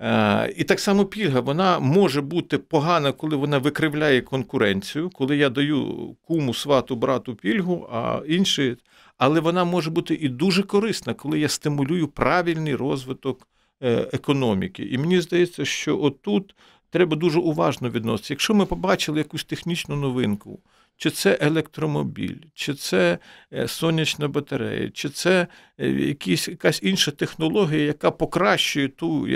Е, 0.00 0.54
і 0.56 0.64
так 0.64 0.80
само 0.80 1.04
пільга 1.04 1.40
вона 1.40 1.78
може 1.78 2.20
бути 2.20 2.58
погана, 2.58 3.12
коли 3.12 3.36
вона 3.36 3.58
викривляє 3.58 4.20
конкуренцію, 4.20 5.10
коли 5.10 5.36
я 5.36 5.50
даю 5.50 6.16
куму, 6.22 6.54
свату, 6.54 6.96
брату 6.96 7.34
пільгу, 7.34 7.88
а 7.92 8.20
інші. 8.28 8.76
Але 9.16 9.40
вона 9.40 9.64
може 9.64 9.90
бути 9.90 10.14
і 10.14 10.28
дуже 10.28 10.62
корисна, 10.62 11.14
коли 11.14 11.38
я 11.40 11.48
стимулюю 11.48 12.08
правильний 12.08 12.74
розвиток 12.74 13.48
е, 13.82 14.08
економіки. 14.12 14.88
І 14.90 14.98
мені 14.98 15.20
здається, 15.20 15.64
що 15.64 16.02
отут 16.02 16.54
треба 16.90 17.16
дуже 17.16 17.38
уважно 17.38 17.90
відноситися. 17.90 18.34
Якщо 18.34 18.54
ми 18.54 18.66
побачили 18.66 19.18
якусь 19.18 19.44
технічну 19.44 19.96
новинку, 19.96 20.60
чи 20.98 21.10
це 21.10 21.38
електромобіль, 21.40 22.36
чи 22.54 22.74
це 22.74 23.18
е, 23.52 23.68
сонячна 23.68 24.28
батарея, 24.28 24.90
чи 24.90 25.08
це 25.08 25.46
е, 25.78 25.90
якісь, 25.90 26.48
якась 26.48 26.80
інша 26.82 27.10
технологія, 27.10 27.84
яка 27.84 28.10
покращує 28.10 28.88
ту, 28.88 29.28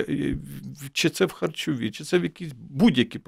чи 0.92 1.10
це 1.10 1.26
в 1.26 1.32
харчові, 1.32 1.90
чи 1.90 2.04
це 2.04 2.18
в 2.18 2.22
якісь 2.22 2.52
будь-які 2.52 3.20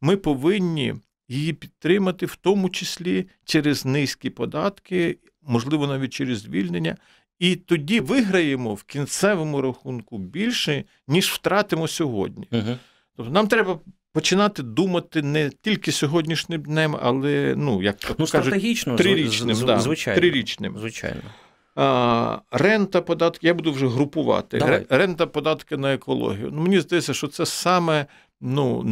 Ми 0.00 0.16
повинні 0.16 0.94
її 1.28 1.52
підтримати, 1.52 2.26
в 2.26 2.36
тому 2.36 2.70
числі 2.70 3.26
через 3.44 3.84
низькі 3.84 4.30
податки, 4.30 5.18
можливо, 5.42 5.86
навіть 5.86 6.12
через 6.12 6.38
звільнення. 6.38 6.96
І 7.38 7.56
тоді 7.56 8.00
виграємо 8.00 8.74
в 8.74 8.82
кінцевому 8.82 9.60
рахунку 9.60 10.18
більше, 10.18 10.84
ніж 11.08 11.26
втратимо 11.26 11.88
сьогодні. 11.88 12.48
Тобто 13.16 13.32
нам 13.32 13.48
треба 13.48 13.80
починати 14.12 14.62
думати 14.62 15.22
не 15.22 15.50
тільки 15.62 15.92
сьогоднішнім 15.92 16.62
днем, 16.62 16.96
але 17.02 17.54
ну, 17.56 17.82
як 17.82 17.96
ну, 18.18 18.26
кажуть, 18.26 18.52
трирічним. 18.96 19.54
з, 19.54 19.62
да, 19.62 19.78
звичайно, 19.78 20.20
трирічним. 20.20 20.78
звичайно. 20.78 21.20
А, 21.76 22.38
Рента 22.50 23.00
податки, 23.00 23.46
я 23.46 23.54
буду 23.54 23.72
вже 23.72 23.88
групувати. 23.88 24.58
Давай. 24.58 24.86
Рента 24.88 25.26
податки 25.26 25.76
на 25.76 25.94
екологію. 25.94 26.50
Ну, 26.52 26.62
Мені 26.62 26.80
здається, 26.80 27.14
що 27.14 27.28
це 27.28 27.46
саме 27.46 28.06
ну, 28.42 28.82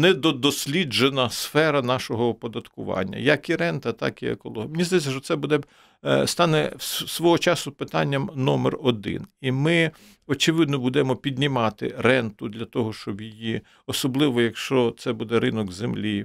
недодосліджена 0.00 1.30
сфера 1.30 1.82
нашого 1.82 2.28
оподаткування, 2.28 3.18
як 3.18 3.50
і 3.50 3.56
рента, 3.56 3.92
так 3.92 4.22
і 4.22 4.26
екологія. 4.26 4.70
Мені 4.70 4.84
здається, 4.84 5.10
що 5.10 5.20
це 5.20 5.36
буде 5.36 5.60
е, 6.04 6.26
стане 6.26 6.72
свого 6.78 7.38
часу 7.38 7.72
питанням 7.72 8.30
номер 8.34 8.78
один. 8.82 9.26
І 9.40 9.52
ми, 9.52 9.90
очевидно, 10.26 10.78
будемо 10.78 11.16
піднімати 11.16 11.94
ренту 11.98 12.48
для 12.48 12.64
того, 12.64 12.92
щоб 12.92 13.20
її, 13.20 13.60
особливо 13.86 14.42
якщо 14.42 14.94
це 14.98 15.12
буде 15.12 15.40
ринок 15.40 15.72
землі 15.72 16.24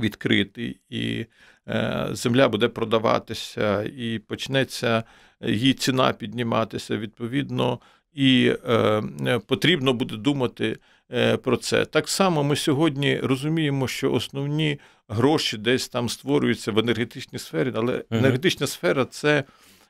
відкритий, 0.00 0.80
і 0.88 1.26
е, 1.68 2.08
земля 2.12 2.48
буде 2.48 2.68
продаватися, 2.68 3.82
і 3.82 4.18
почнеться 4.18 5.04
її 5.40 5.74
ціна 5.74 6.12
підніматися 6.12 6.96
відповідно. 6.96 7.80
І 8.12 8.54
е, 8.68 9.02
потрібно 9.46 9.92
буде 9.92 10.16
думати 10.16 10.72
Е, 10.72 10.99
про 11.42 11.56
це. 11.56 11.84
Так 11.84 12.08
само 12.08 12.44
ми 12.44 12.56
сьогодні 12.56 13.20
розуміємо, 13.20 13.88
що 13.88 14.12
основні 14.12 14.78
гроші 15.08 15.58
десь 15.58 15.88
там 15.88 16.08
створюються 16.08 16.72
в 16.72 16.78
енергетичній 16.78 17.38
сфері, 17.38 17.72
але 17.74 18.04
енергетична 18.10 18.66
сфера 18.66 19.04
це 19.04 19.44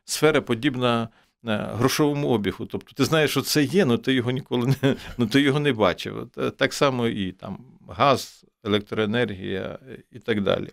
сфера 0.04 0.40
подібна. 0.40 1.08
Е, 1.46 1.68
грошовому 1.72 2.28
обігу. 2.28 2.66
Тобто 2.66 2.92
ти 2.92 3.04
знаєш, 3.04 3.30
що 3.30 3.42
це 3.42 3.62
є, 3.62 3.84
але 3.84 3.98
ти 3.98 4.12
його 4.12 4.30
ніколи 4.30 4.74
не 4.82 4.96
ну, 5.18 5.26
ти 5.26 5.40
його 5.40 5.60
не 5.60 5.72
бачив. 5.72 6.28
Так 6.56 6.72
само 6.72 7.06
і 7.06 7.32
там 7.32 7.58
газ, 7.88 8.44
електроенергія 8.64 9.78
і 10.12 10.18
так 10.18 10.42
далі. 10.42 10.68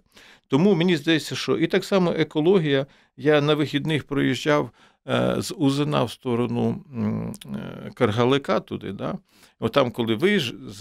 Тому 0.47 0.75
мені 0.75 0.97
здається, 0.97 1.35
що 1.35 1.57
і 1.57 1.67
так 1.67 1.85
само 1.85 2.13
екологія. 2.17 2.85
Я 3.17 3.41
на 3.41 3.53
вихідних 3.53 4.03
проїжджав 4.03 4.65
е, 4.65 4.96
з 5.37 5.53
Узина 5.57 6.03
в 6.03 6.11
сторону 6.11 6.83
Каргалика 7.93 8.59
туди. 8.59 8.91
Да? 8.91 9.17
От 9.59 9.71
там, 9.71 9.91
коли 9.91 10.15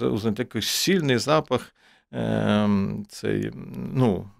Узина 0.03 0.35
такий 0.37 0.63
сильний 0.63 1.19
запах, 1.19 1.75
е, 2.13 2.69
цей, 3.09 3.51
ну, 3.95 4.31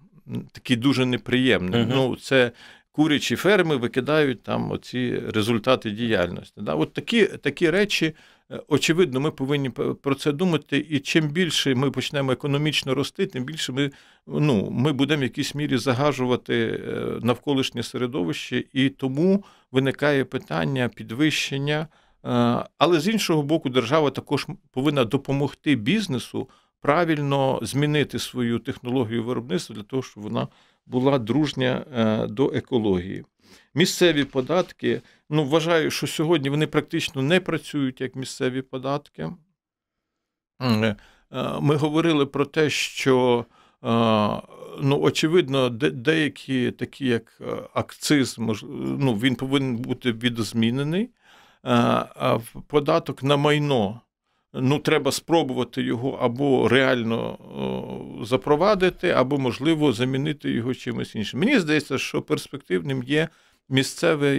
такий 0.53 0.77
дуже 0.77 1.07
неприємний. 1.07 1.81
Uh-huh. 1.81 1.93
Ну, 1.95 2.17
Це 2.17 2.53
курячі 2.93 3.37
ферми 3.37 3.77
викидають 3.77 4.43
там 4.43 4.71
оці 4.71 5.23
результати 5.29 5.91
діяльності. 5.91 6.61
Да? 6.61 6.75
От 6.75 6.93
такі, 6.93 7.25
такі 7.25 7.71
речі. 7.71 8.15
Е, 8.53 8.61
очевидно, 8.69 9.21
ми 9.21 9.31
повинні 9.31 9.71
про 10.03 10.15
це 10.15 10.33
думати, 10.33 10.87
і 10.91 10.99
чим 10.99 11.29
більше 11.29 11.75
ми 11.75 11.91
почнемо 11.91 12.33
економічно 12.33 12.95
рости, 12.95 13.27
тим 13.27 13.45
більше 13.45 13.73
ми 13.73 13.91
ну, 14.27 14.71
ми 14.71 14.93
будемо 14.93 15.21
в 15.21 15.23
якійсь 15.23 15.55
мірі 15.55 15.77
загажувати 15.79 16.55
е, 16.55 17.19
навколишнє 17.23 17.83
середовище, 17.83 18.65
і 18.73 18.89
тому 18.89 19.45
виникає 19.73 20.25
питання 20.25 20.89
підвищення 20.89 21.89
Е, 22.27 22.65
але 22.79 23.01
з 23.01 23.09
іншого 23.09 23.43
боку, 23.43 23.69
держава 23.69 24.11
також 24.11 24.47
повинна 24.71 25.05
допомогти 25.05 25.75
бізнесу 25.77 26.49
правильно 26.81 27.59
змінити 27.63 28.19
свою 28.19 28.59
технологію 28.59 29.25
виробництва 29.25 29.77
для 29.77 29.83
того, 29.83 30.03
щоб 30.03 30.23
вона 30.23 30.49
була 30.87 31.19
дружня 31.19 31.85
до 32.31 32.53
екології. 32.55 33.25
Місцеві 33.75 34.25
податки, 34.25 35.03
ну 35.31 35.45
вважаю, 35.45 35.91
що 35.91 36.07
сьогодні 36.07 36.51
вони 36.51 36.67
практично 36.67 37.23
не 37.23 37.41
працюють 37.41 38.01
як 38.01 38.17
місцеві 38.17 38.63
податки. 38.63 39.31
Е, 40.61 40.97
ми 41.61 41.77
говорили 41.77 42.27
про 42.27 42.45
те, 42.45 42.71
що 42.71 43.47
ну, 44.81 45.01
очевидно, 45.01 45.69
деякі 45.69 46.71
такі, 46.71 47.07
як 47.07 47.41
акциз, 47.75 48.37
ну, 48.39 49.15
він 49.15 49.35
повинен 49.35 49.77
бути 49.77 50.13
відозмінений 50.13 51.11
податок 52.67 53.23
на 53.23 53.37
майно. 53.37 54.01
Ну, 54.53 54.79
треба 54.79 55.13
спробувати 55.13 55.83
його 55.83 56.11
або 56.11 56.69
реально 56.69 57.39
запровадити, 58.23 59.11
або, 59.11 59.39
можливо, 59.39 59.93
замінити 59.93 60.51
його 60.51 60.75
чимось 60.75 61.15
іншим. 61.15 61.41
Мені 61.41 61.59
здається, 61.59 61.99
що 61.99 62.23
перспективним 62.23 63.03
є 63.03 63.29
місцева 63.69 64.35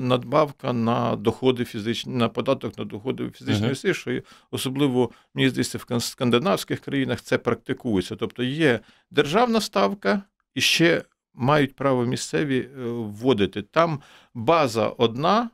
надбавка 0.00 0.72
на 0.72 1.16
доходи 1.16 1.64
фізичні, 1.64 2.14
на 2.14 2.28
податок 2.28 2.78
на 2.78 2.84
доходи 2.84 3.30
фізичної 3.30 3.74
сили, 3.74 3.94
що 3.94 4.20
особливо, 4.50 5.10
мені 5.34 5.48
здається, 5.48 5.78
в 5.78 6.02
скандинавських 6.02 6.80
країнах 6.80 7.20
це 7.20 7.38
практикується. 7.38 8.16
Тобто 8.16 8.42
є 8.42 8.80
державна 9.10 9.60
ставка 9.60 10.22
і 10.54 10.60
ще 10.60 11.02
мають 11.34 11.76
право 11.76 12.04
місцеві 12.04 12.58
е, 12.58 12.82
вводити. 12.84 13.62
Там 13.62 14.00
база 14.34 14.88
одна. 14.88 15.50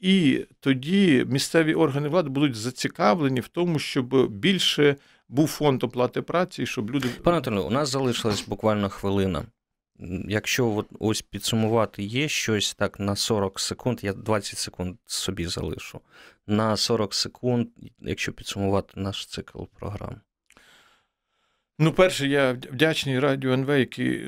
І 0.00 0.46
тоді 0.60 1.24
місцеві 1.28 1.74
органи 1.74 2.08
влади 2.08 2.28
будуть 2.28 2.54
зацікавлені 2.54 3.40
в 3.40 3.48
тому, 3.48 3.78
щоб 3.78 4.30
більше 4.30 4.96
був 5.28 5.48
фонд 5.48 5.82
оплати 5.82 6.22
праці, 6.22 6.66
щоб 6.66 6.90
люди. 6.90 7.08
Пане 7.22 7.36
Анатолію, 7.36 7.64
у 7.64 7.70
нас 7.70 7.88
залишилась 7.88 8.48
буквально 8.48 8.88
хвилина. 8.88 9.44
Якщо 10.28 10.74
от 10.74 10.86
ось 10.98 11.22
підсумувати, 11.22 12.02
є 12.02 12.28
щось 12.28 12.74
так 12.74 13.00
на 13.00 13.16
40 13.16 13.60
секунд, 13.60 13.98
я 14.02 14.12
20 14.12 14.58
секунд 14.58 14.96
собі 15.06 15.46
залишу. 15.46 16.00
На 16.46 16.76
40 16.76 17.14
секунд, 17.14 17.68
якщо 18.00 18.32
підсумувати 18.32 19.00
наш 19.00 19.26
цикл 19.26 19.62
програм. 19.78 20.20
Ну, 21.80 21.92
перше, 21.92 22.26
я 22.26 22.52
вдячний 22.52 23.18
радіо 23.18 23.52
НВ, 23.52 23.78
які 23.78 24.20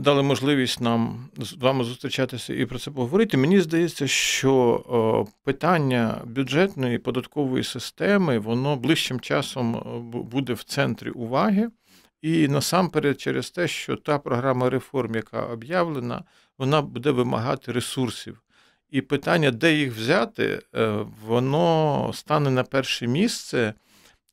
дали 0.00 0.22
можливість 0.22 0.80
нам 0.80 1.28
з 1.38 1.52
вами 1.52 1.84
зустрічатися 1.84 2.54
і 2.54 2.66
про 2.66 2.78
це 2.78 2.90
поговорити. 2.90 3.36
Мені 3.36 3.60
здається, 3.60 4.06
що 4.06 5.26
питання 5.44 6.22
бюджетної 6.26 6.98
податкової 6.98 7.64
системи 7.64 8.38
воно 8.38 8.76
ближчим 8.76 9.20
часом 9.20 9.82
буде 10.32 10.52
в 10.52 10.62
центрі 10.62 11.10
уваги. 11.10 11.70
І 12.22 12.48
насамперед, 12.48 13.20
через 13.20 13.50
те, 13.50 13.68
що 13.68 13.96
та 13.96 14.18
програма 14.18 14.70
реформ, 14.70 15.14
яка 15.14 15.42
об'явлена, 15.42 16.24
вона 16.58 16.82
буде 16.82 17.10
вимагати 17.10 17.72
ресурсів. 17.72 18.42
І 18.90 19.00
питання, 19.00 19.50
де 19.50 19.74
їх 19.74 19.96
взяти, 19.96 20.62
е, 20.74 21.06
воно 21.26 22.10
стане 22.14 22.50
на 22.50 22.62
перше 22.62 23.06
місце. 23.06 23.74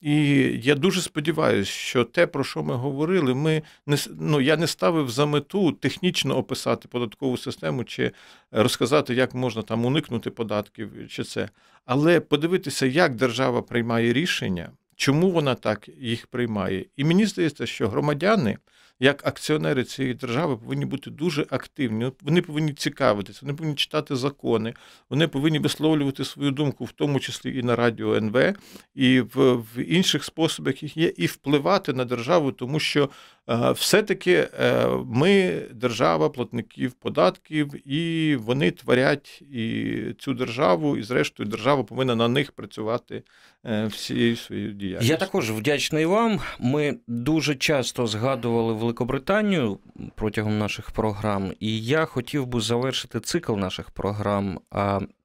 І 0.01 0.15
я 0.63 0.75
дуже 0.75 1.01
сподіваюся, 1.01 1.71
що 1.71 2.03
те, 2.03 2.27
про 2.27 2.43
що 2.43 2.63
ми 2.63 2.75
говорили, 2.75 3.33
ми 3.33 3.61
не 3.85 3.97
ну, 4.19 4.41
я 4.41 4.57
не 4.57 4.67
ставив 4.67 5.09
за 5.09 5.25
мету 5.25 5.71
технічно 5.71 6.37
описати 6.37 6.87
податкову 6.87 7.37
систему 7.37 7.83
чи 7.83 8.11
розказати, 8.51 9.13
як 9.13 9.33
можна 9.33 9.61
там 9.61 9.85
уникнути 9.85 10.29
податків, 10.29 10.91
чи 11.09 11.23
це. 11.23 11.49
Але 11.85 12.19
подивитися, 12.19 12.85
як 12.85 13.15
держава 13.15 13.61
приймає 13.61 14.13
рішення, 14.13 14.71
чому 14.97 15.31
вона 15.31 15.55
так 15.55 15.89
їх 15.97 16.27
приймає. 16.27 16.85
І 16.97 17.03
мені 17.03 17.25
здається, 17.25 17.65
що 17.65 17.89
громадяни 17.89 18.57
як 18.99 19.27
акціонери 19.27 19.83
цієї 19.83 20.13
держави 20.13 20.57
повинні 20.57 20.85
бути 20.85 21.09
дуже 21.09 21.45
активні. 21.49 22.11
Вони 22.21 22.41
повинні 22.41 22.73
цікавитися, 22.73 23.39
вони 23.41 23.53
повинні 23.53 23.75
читати 23.75 24.15
закони, 24.15 24.73
вони 25.09 25.27
повинні 25.27 25.59
висловлювати 25.59 26.25
свою 26.25 26.51
думку, 26.51 26.85
в 26.85 26.91
тому 26.91 27.19
числі 27.19 27.59
і 27.59 27.63
на 27.63 27.75
радіо 27.75 28.15
НВ, 28.15 28.53
і 28.95 29.21
в, 29.21 29.53
в 29.53 29.79
інших 29.87 30.23
способах 30.23 30.83
їх 30.83 30.97
є, 30.97 31.13
і 31.17 31.25
впливати 31.25 31.93
на 31.93 32.05
державу, 32.05 32.51
тому 32.51 32.79
що 32.79 33.09
все-таки 33.47 34.47
е, 34.59 34.87
ми 35.05 35.61
держава 35.73 36.29
платників 36.29 36.93
податків, 36.93 37.89
і 37.89 38.35
вони 38.35 38.71
творять 38.71 39.41
і 39.51 39.95
цю 40.19 40.33
державу, 40.33 40.97
і 40.97 41.03
зрештою 41.03 41.49
держава 41.49 41.83
повинна 41.83 42.15
на 42.15 42.27
них 42.27 42.51
працювати 42.51 43.23
е, 43.65 43.85
всією 43.85 44.35
своєю 44.35 44.71
діяльністю. 44.73 45.11
Я 45.11 45.17
також 45.17 45.51
вдячний 45.51 46.05
вам. 46.05 46.39
Ми 46.59 46.97
дуже 47.07 47.55
часто 47.55 48.07
згадували 48.07 48.73
Великобританію 48.73 49.79
протягом 50.15 50.57
наших 50.57 50.91
програм, 50.91 51.53
і 51.59 51.85
я 51.85 52.05
хотів 52.05 52.45
би 52.47 52.61
завершити 52.61 53.19
цикл 53.19 53.55
наших 53.55 53.91
програм 53.91 54.59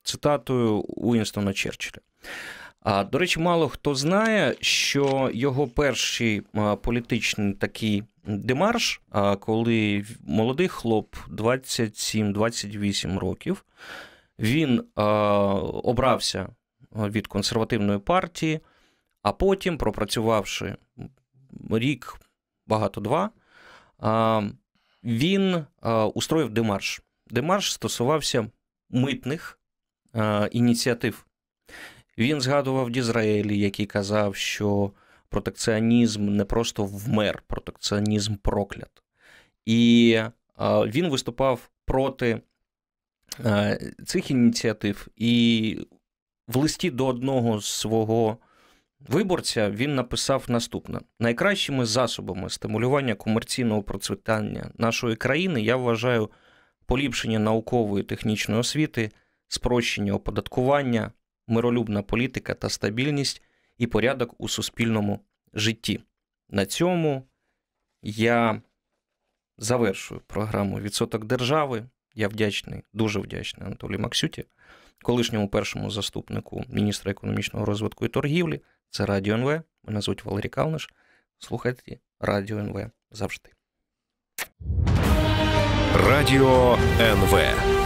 цитатою 0.02 0.78
Уінстона 0.78 1.52
Черчилля. 1.52 2.00
А 2.84 3.04
до 3.04 3.18
речі, 3.18 3.40
мало 3.40 3.68
хто 3.68 3.94
знає, 3.94 4.56
що 4.60 5.30
його 5.34 5.68
перший 5.68 6.42
політичний 6.82 7.52
такий 7.52 8.04
демарш, 8.24 9.00
коли 9.40 10.04
молодий 10.20 10.68
хлоп 10.68 11.16
27-28 11.30 13.18
років, 13.18 13.64
він 14.38 14.84
обрався 15.82 16.48
від 16.92 17.26
консервативної 17.26 17.98
партії, 17.98 18.60
а 19.22 19.32
потім, 19.32 19.78
пропрацювавши 19.78 20.76
рік, 21.70 22.20
багато 22.66 23.00
два, 23.00 23.30
він 25.04 25.64
устроїв 26.14 26.50
демарш. 26.50 27.02
Демарш 27.30 27.72
стосувався 27.72 28.46
митних 28.90 29.58
ініціатив. 30.50 31.26
Він 32.18 32.40
згадував 32.40 32.90
Дізраелі, 32.90 33.58
який 33.58 33.86
казав, 33.86 34.36
що 34.36 34.92
протекціонізм 35.28 36.28
не 36.28 36.44
просто 36.44 36.84
вмер, 36.84 37.42
протекціонізм 37.46 38.34
проклят. 38.34 39.02
І 39.66 40.20
він 40.86 41.08
виступав 41.08 41.70
проти 41.84 42.40
цих 44.06 44.30
ініціатив. 44.30 45.08
І 45.16 45.78
в 46.48 46.56
листі 46.56 46.90
до 46.90 47.06
одного 47.06 47.60
з 47.60 47.66
свого 47.66 48.36
виборця 49.08 49.70
він 49.70 49.94
написав 49.94 50.44
наступне: 50.48 51.00
найкращими 51.20 51.86
засобами 51.86 52.50
стимулювання 52.50 53.14
комерційного 53.14 53.82
процвітання 53.82 54.70
нашої 54.78 55.16
країни 55.16 55.62
я 55.62 55.76
вважаю 55.76 56.30
поліпшення 56.86 57.38
наукової 57.38 58.04
і 58.04 58.06
технічної 58.06 58.60
освіти, 58.60 59.10
спрощення 59.48 60.12
оподаткування, 60.12 61.10
миролюбна 61.46 62.02
політика 62.02 62.54
та 62.54 62.68
стабільність 62.68 63.42
і 63.78 63.86
порядок 63.86 64.34
у 64.40 64.48
суспільному 64.48 65.20
житті. 65.54 66.00
На 66.48 66.66
цьому 66.66 67.28
я 68.02 68.62
завершую 69.58 70.20
програму 70.26 70.80
Відсоток 70.80 71.24
держави. 71.24 71.84
Я 72.14 72.28
вдячний, 72.28 72.82
дуже 72.92 73.20
вдячний 73.20 73.66
Анатолію 73.66 73.98
Максюті, 73.98 74.44
колишньому 75.02 75.48
першому 75.48 75.90
заступнику 75.90 76.64
міністра 76.68 77.10
економічного 77.10 77.64
розвитку 77.64 78.04
і 78.04 78.08
торгівлі. 78.08 78.60
Це 78.90 79.06
Радіо 79.06 79.34
НВ. 79.34 79.62
Мене 79.84 80.00
звуть 80.00 80.24
Валерій 80.24 80.48
Калниш. 80.48 80.90
Слухайте 81.38 81.98
Радіо 82.20 82.58
НВ 82.58 82.90
завжди. 83.10 83.50
Радіо 85.94 86.78
НВ. 87.00 87.81